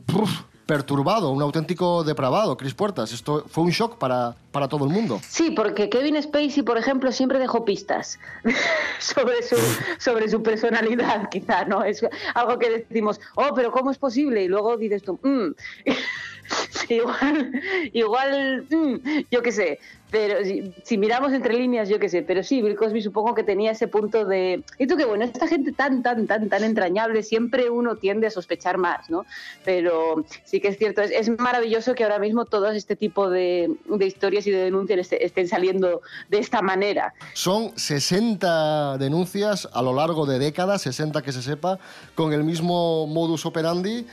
Perturbado, 0.70 1.30
un 1.30 1.42
auténtico 1.42 2.04
depravado, 2.04 2.56
Cris 2.56 2.74
Puertas. 2.74 3.12
Esto 3.12 3.44
fue 3.48 3.64
un 3.64 3.70
shock 3.70 3.98
para, 3.98 4.36
para 4.52 4.68
todo 4.68 4.84
el 4.84 4.92
mundo. 4.92 5.20
Sí, 5.28 5.50
porque 5.50 5.90
Kevin 5.90 6.22
Spacey, 6.22 6.62
por 6.62 6.78
ejemplo, 6.78 7.10
siempre 7.10 7.40
dejó 7.40 7.64
pistas 7.64 8.20
sobre 9.00 9.42
su, 9.42 9.56
sobre 9.98 10.28
su 10.28 10.44
personalidad, 10.44 11.28
quizá, 11.28 11.64
¿no? 11.64 11.82
Es 11.82 12.06
algo 12.34 12.56
que 12.60 12.84
decimos, 12.88 13.20
oh, 13.34 13.48
pero 13.52 13.72
¿cómo 13.72 13.90
es 13.90 13.98
posible? 13.98 14.44
Y 14.44 14.48
luego 14.48 14.76
dices 14.76 15.02
tú, 15.02 15.18
"Mm". 15.24 15.54
igual, 16.88 17.52
igual, 17.92 18.66
mm, 18.70 18.94
yo 19.30 19.42
qué 19.42 19.52
sé. 19.52 19.78
Pero 20.10 20.44
si, 20.44 20.74
si 20.82 20.98
miramos 20.98 21.32
entre 21.32 21.54
líneas, 21.54 21.88
yo 21.88 22.00
qué 22.00 22.08
sé. 22.08 22.22
Pero 22.22 22.42
sí, 22.42 22.60
Bill 22.62 22.74
Cosby 22.74 23.00
supongo 23.00 23.32
que 23.32 23.44
tenía 23.44 23.70
ese 23.70 23.86
punto 23.86 24.24
de. 24.24 24.64
Y 24.76 24.88
tú 24.88 24.96
que 24.96 25.04
bueno, 25.04 25.24
esta 25.24 25.46
gente 25.46 25.70
tan, 25.70 26.02
tan, 26.02 26.26
tan, 26.26 26.48
tan 26.48 26.64
entrañable, 26.64 27.22
siempre 27.22 27.70
uno 27.70 27.94
tiende 27.94 28.26
a 28.26 28.30
sospechar 28.30 28.76
más, 28.76 29.08
¿no? 29.08 29.24
Pero 29.64 30.24
sí 30.42 30.60
que 30.60 30.66
es 30.68 30.78
cierto, 30.78 31.02
es, 31.02 31.12
es 31.12 31.28
maravilloso 31.38 31.94
que 31.94 32.02
ahora 32.02 32.18
mismo 32.18 32.44
todo 32.44 32.70
este 32.70 32.96
tipo 32.96 33.30
de, 33.30 33.72
de 33.84 34.06
historias 34.06 34.46
y 34.48 34.50
de 34.50 34.64
denuncias 34.64 34.98
este- 34.98 35.24
estén 35.24 35.46
saliendo 35.46 36.00
de 36.28 36.38
esta 36.38 36.60
manera. 36.60 37.14
Son 37.34 37.78
60 37.78 38.98
denuncias 38.98 39.68
a 39.72 39.80
lo 39.80 39.94
largo 39.94 40.26
de 40.26 40.40
décadas, 40.40 40.82
60 40.82 41.22
que 41.22 41.30
se 41.30 41.42
sepa, 41.42 41.78
con 42.16 42.32
el 42.32 42.42
mismo 42.42 43.06
modus 43.06 43.46
operandi. 43.46 44.06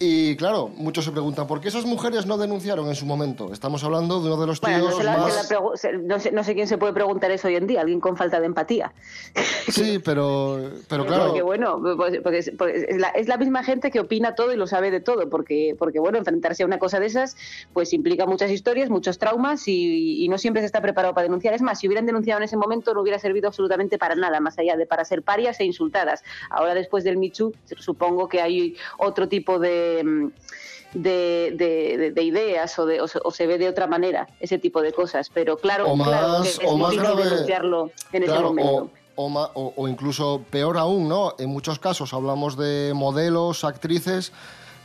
Y 0.00 0.36
claro, 0.36 0.68
muchos 0.76 1.04
se 1.04 1.10
preguntan, 1.10 1.46
¿por 1.48 1.60
qué 1.60 1.68
esas 1.68 1.84
mujeres 1.84 2.24
no 2.26 2.38
denunciaron 2.38 2.86
en 2.88 2.94
su 2.94 3.04
momento? 3.04 3.52
Estamos 3.52 3.82
hablando 3.82 4.20
de 4.22 4.28
uno 4.28 4.40
de 4.40 4.46
los 4.46 4.60
tíos 4.60 4.80
Bueno, 4.80 4.96
no, 4.98 5.02
la- 5.02 5.16
más... 5.18 5.50
la 5.50 5.58
no 5.98 6.18
sé, 6.20 6.30
no 6.30 6.44
sé 6.44 6.54
quién 6.54 6.68
se 6.68 6.78
puede 6.78 6.92
preguntar 6.92 7.30
eso 7.32 7.48
hoy 7.48 7.56
en 7.56 7.66
día, 7.66 7.80
alguien 7.80 7.98
con 8.00 8.16
falta 8.16 8.38
de 8.40 8.46
empatía. 8.46 8.92
Sí, 9.68 9.98
pero, 10.02 10.58
pero 10.88 11.04
claro... 11.04 11.26
Porque 11.26 11.42
bueno, 11.42 11.80
pues- 11.96 12.20
porque 12.22 12.38
es, 12.38 12.50
porque 12.56 12.86
es 12.88 12.96
la, 12.98 13.08
es 13.08 13.28
la 13.28 13.36
misma 13.36 13.62
gente 13.62 13.90
que 13.90 14.00
opina 14.00 14.34
todo 14.34 14.50
y 14.52 14.56
lo 14.56 14.66
sabe 14.66 14.90
de 14.90 15.00
todo, 15.00 15.28
porque, 15.28 15.76
porque 15.78 15.98
bueno, 16.00 16.16
enfrentarse 16.16 16.62
a 16.62 16.66
una 16.66 16.78
cosa 16.78 16.98
de 17.00 17.06
esas 17.06 17.36
pues 17.74 17.92
implica 17.92 18.24
muchas 18.24 18.50
historias, 18.50 18.88
muchos 18.88 19.18
traumas 19.18 19.68
y, 19.68 20.24
y 20.24 20.28
no 20.28 20.38
siempre 20.38 20.62
se 20.62 20.66
está 20.66 20.80
preparado 20.80 21.12
para 21.12 21.24
denunciar. 21.24 21.52
Es 21.52 21.60
más, 21.60 21.78
si 21.80 21.86
hubieran 21.86 22.06
denunciado 22.06 22.38
en 22.40 22.44
ese 22.44 22.56
momento 22.56 22.94
no 22.94 23.02
hubiera 23.02 23.18
servido 23.18 23.48
absolutamente 23.48 23.98
para 23.98 24.14
nada, 24.14 24.40
más 24.40 24.58
allá 24.58 24.76
de 24.76 24.86
para 24.86 25.04
ser 25.04 25.22
parias 25.22 25.60
e 25.60 25.64
insultadas. 25.64 26.22
Ahora 26.48 26.74
después 26.74 27.04
del 27.04 27.18
Michu 27.18 27.52
supongo 27.76 28.26
que 28.28 28.40
hay 28.40 28.74
otro 28.96 29.28
tipo 29.28 29.58
de... 29.58 29.87
mm, 30.04 30.32
De, 30.94 31.52
de- 31.54 31.96
de- 31.98 32.10
de 32.12 32.22
ideas 32.22 32.78
o, 32.78 32.86
de- 32.86 33.02
o 33.02 33.06
se, 33.08 33.18
o 33.22 33.30
se 33.30 33.46
ve 33.46 33.58
de 33.58 33.68
otra 33.68 33.86
manera 33.86 34.26
ese 34.40 34.58
tipo 34.58 34.80
de 34.80 34.90
cosas 34.94 35.28
pero 35.28 35.58
claro, 35.58 35.86
O 35.86 35.96
más- 35.96 36.08
claro 36.08 36.42
que 36.42 36.48
es 36.48 36.60
o 36.64 36.78
más 36.78 36.90
difícil 36.92 37.14
grave- 37.14 37.30
denunciarlo 37.30 37.90
en 38.10 38.22
ese 38.22 38.38
momento 38.40 38.90
o, 39.14 39.24
o 39.24 39.28
ma- 39.28 39.50
o- 39.52 39.74
o 39.76 39.86
incluso 39.86 40.42
peor 40.50 40.78
aún, 40.78 41.06
¿no? 41.06 41.34
En 41.38 41.50
muchos 41.50 41.78
casos 41.78 42.14
hablamos 42.14 42.56
de 42.56 42.92
modelos, 42.94 43.64
actrices 43.64 44.32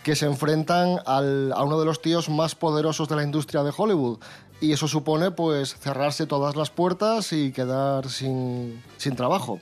que 0.04 0.18
se 0.18 0.26
enfrentan 0.26 1.00
al- 1.06 1.54
a 1.54 1.64
uno 1.64 1.80
de 1.80 1.86
los 1.86 2.02
tíos 2.02 2.28
más 2.28 2.54
poderosos 2.54 3.08
de 3.08 3.16
la 3.16 3.24
industria 3.24 3.64
de 3.64 3.72
Hollywood. 3.76 4.20
Y 4.60 4.74
eso 4.74 4.90
supone, 4.90 5.32
pues, 5.32 5.74
cerrarse 5.80 6.26
todas 6.26 6.58
las 6.58 6.70
puertas 6.70 7.32
y 7.32 7.54
quedar 7.54 8.10
sin, 8.10 8.84
sin 8.98 9.16
trabajo. 9.16 9.62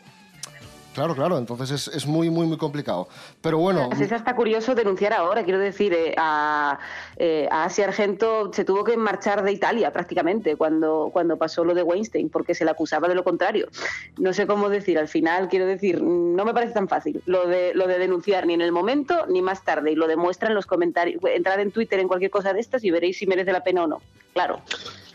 Claro, 0.93 1.15
claro, 1.15 1.37
entonces 1.37 1.71
es, 1.71 1.87
es 1.95 2.05
muy, 2.05 2.29
muy, 2.29 2.45
muy 2.45 2.57
complicado. 2.57 3.07
Pero 3.41 3.59
bueno, 3.59 3.89
es 3.97 4.11
hasta 4.11 4.35
curioso 4.35 4.75
denunciar 4.75 5.13
ahora, 5.13 5.43
quiero 5.43 5.59
decir, 5.59 5.93
eh, 5.93 6.13
a, 6.17 6.79
eh, 7.15 7.47
a 7.49 7.69
se 7.69 8.65
tuvo 8.65 8.83
que 8.83 8.97
marchar 8.97 9.43
de 9.43 9.51
Italia 9.53 9.93
prácticamente 9.93 10.57
cuando, 10.57 11.09
cuando 11.13 11.37
pasó 11.37 11.63
lo 11.63 11.73
de 11.73 11.83
Weinstein, 11.83 12.29
porque 12.29 12.53
se 12.53 12.65
le 12.65 12.71
acusaba 12.71 13.07
de 13.07 13.15
lo 13.15 13.23
contrario. 13.23 13.67
No 14.17 14.33
sé 14.33 14.45
cómo 14.47 14.69
decir, 14.69 14.99
al 14.99 15.07
final, 15.07 15.47
quiero 15.47 15.65
decir, 15.65 16.01
no 16.01 16.43
me 16.43 16.53
parece 16.53 16.73
tan 16.73 16.89
fácil 16.89 17.21
lo 17.25 17.47
de, 17.47 17.73
lo 17.73 17.87
de 17.87 17.97
denunciar 17.97 18.45
ni 18.45 18.53
en 18.53 18.61
el 18.61 18.71
momento 18.71 19.25
ni 19.27 19.41
más 19.41 19.63
tarde, 19.63 19.91
y 19.91 19.95
lo 19.95 20.07
demuestran 20.07 20.53
los 20.53 20.65
comentarios. 20.65 21.21
Entrad 21.23 21.59
en 21.61 21.71
Twitter 21.71 21.99
en 21.99 22.07
cualquier 22.07 22.31
cosa 22.31 22.53
de 22.53 22.59
estas 22.59 22.83
y 22.83 22.91
veréis 22.91 23.17
si 23.17 23.27
merece 23.27 23.53
la 23.53 23.63
pena 23.63 23.83
o 23.83 23.87
no. 23.87 24.01
Claro. 24.33 24.61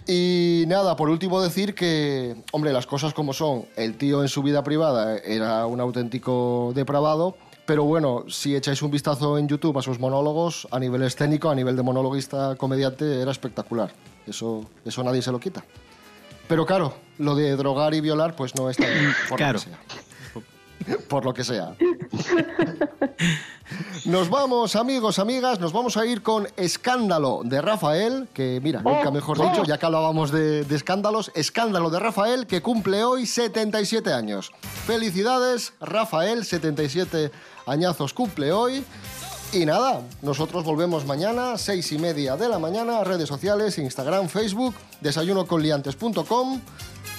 Y 0.06 0.64
nada, 0.68 0.94
por 0.94 1.08
último 1.10 1.40
decir 1.42 1.74
que, 1.74 2.36
hombre, 2.52 2.72
las 2.72 2.86
cosas 2.86 3.12
como 3.12 3.32
son, 3.32 3.64
el 3.76 3.96
tío 3.96 4.22
en 4.22 4.28
su 4.28 4.42
vida 4.42 4.62
privada 4.62 5.18
era 5.18 5.66
un 5.66 5.80
auténtico 5.80 6.70
depravado, 6.76 7.36
pero 7.66 7.82
bueno, 7.84 8.24
si 8.28 8.54
echáis 8.54 8.82
un 8.82 8.92
vistazo 8.92 9.36
en 9.38 9.48
YouTube 9.48 9.76
a 9.78 9.82
sus 9.82 9.98
monólogos, 9.98 10.68
a 10.70 10.78
nivel 10.78 11.02
escénico, 11.02 11.50
a 11.50 11.54
nivel 11.56 11.74
de 11.74 11.82
monologuista 11.82 12.54
comediante, 12.54 13.20
era 13.20 13.32
espectacular. 13.32 13.92
Eso, 14.28 14.64
eso 14.84 15.02
nadie 15.02 15.22
se 15.22 15.32
lo 15.32 15.40
quita. 15.40 15.64
Pero 16.46 16.64
claro, 16.64 16.94
lo 17.18 17.34
de 17.34 17.56
drogar 17.56 17.92
y 17.94 18.00
violar, 18.00 18.36
pues 18.36 18.54
no 18.54 18.70
está 18.70 18.86
bien, 18.86 19.12
por 19.28 19.38
Claro. 19.38 19.58
lo 19.58 19.64
que 19.64 19.70
sea. 19.70 19.78
Por 21.08 21.24
lo 21.24 21.34
que 21.34 21.44
sea. 21.44 21.74
Nos 24.04 24.30
vamos, 24.30 24.76
amigos, 24.76 25.18
amigas, 25.18 25.58
nos 25.58 25.72
vamos 25.72 25.96
a 25.96 26.06
ir 26.06 26.22
con 26.22 26.46
Escándalo 26.56 27.40
de 27.44 27.60
Rafael, 27.60 28.28
que 28.32 28.60
mira, 28.62 28.80
nunca 28.82 29.10
mejor 29.10 29.38
dicho, 29.38 29.64
ya 29.64 29.78
que 29.78 29.86
hablábamos 29.86 30.30
de, 30.30 30.64
de 30.64 30.76
escándalos, 30.76 31.32
Escándalo 31.34 31.90
de 31.90 31.98
Rafael, 31.98 32.46
que 32.46 32.62
cumple 32.62 33.02
hoy 33.02 33.26
77 33.26 34.12
años. 34.12 34.52
Felicidades, 34.86 35.72
Rafael, 35.80 36.44
77 36.44 37.32
añazos 37.66 38.12
cumple 38.12 38.52
hoy. 38.52 38.84
Y 39.52 39.64
nada, 39.64 40.02
nosotros 40.22 40.64
volvemos 40.64 41.06
mañana, 41.06 41.56
seis 41.56 41.90
y 41.92 41.98
media 41.98 42.36
de 42.36 42.48
la 42.48 42.58
mañana, 42.58 43.04
redes 43.04 43.28
sociales, 43.28 43.78
Instagram, 43.78 44.28
Facebook, 44.28 44.74
desayunoconliantes.com 45.00 46.60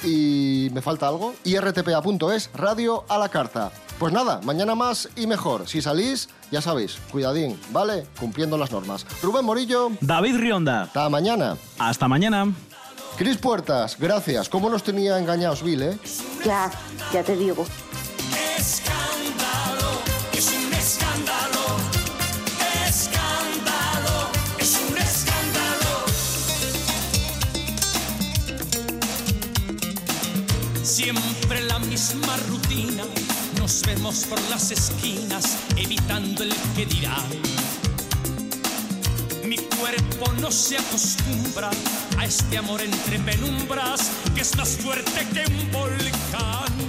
y 0.03 0.69
me 0.73 0.81
falta 0.81 1.07
algo, 1.07 1.33
irtpa.es, 1.43 2.49
radio 2.53 3.03
a 3.09 3.17
la 3.17 3.29
carta. 3.29 3.71
Pues 3.99 4.13
nada, 4.13 4.39
mañana 4.43 4.75
más 4.75 5.09
y 5.15 5.25
mejor. 5.25 5.67
Si 5.67 5.81
salís, 5.81 6.29
ya 6.51 6.61
sabéis, 6.61 6.97
cuidadín, 7.11 7.59
¿vale? 7.71 8.05
Cumpliendo 8.19 8.57
las 8.57 8.71
normas. 8.71 9.05
Rubén 9.23 9.45
Morillo. 9.45 9.91
David 10.01 10.37
Rionda. 10.37 10.83
Hasta 10.83 11.09
mañana. 11.09 11.57
Hasta 11.79 12.07
mañana. 12.07 12.53
Cris 13.17 13.37
Puertas, 13.37 13.97
gracias. 13.99 14.47
¿Cómo 14.49 14.69
nos 14.69 14.83
tenía 14.83 15.17
engañados 15.17 15.63
Bill, 15.63 15.81
eh? 15.81 15.97
Ya, 16.45 16.71
ya 17.11 17.23
te 17.23 17.35
digo. 17.35 17.65
Misma 31.97 32.37
rutina. 32.47 33.03
Nos 33.57 33.81
vemos 33.81 34.25
por 34.25 34.39
las 34.51 34.69
esquinas, 34.69 35.57
evitando 35.75 36.43
el 36.43 36.53
que 36.75 36.85
dirá. 36.85 37.17
Mi 39.43 39.57
cuerpo 39.57 40.31
no 40.39 40.51
se 40.51 40.77
acostumbra 40.77 41.71
a 42.19 42.25
este 42.25 42.59
amor 42.59 42.81
entre 42.83 43.17
penumbras 43.17 44.11
que 44.35 44.41
es 44.41 44.55
más 44.55 44.77
fuerte 44.77 45.25
que 45.33 45.51
un 45.51 45.71
volcán. 45.71 46.86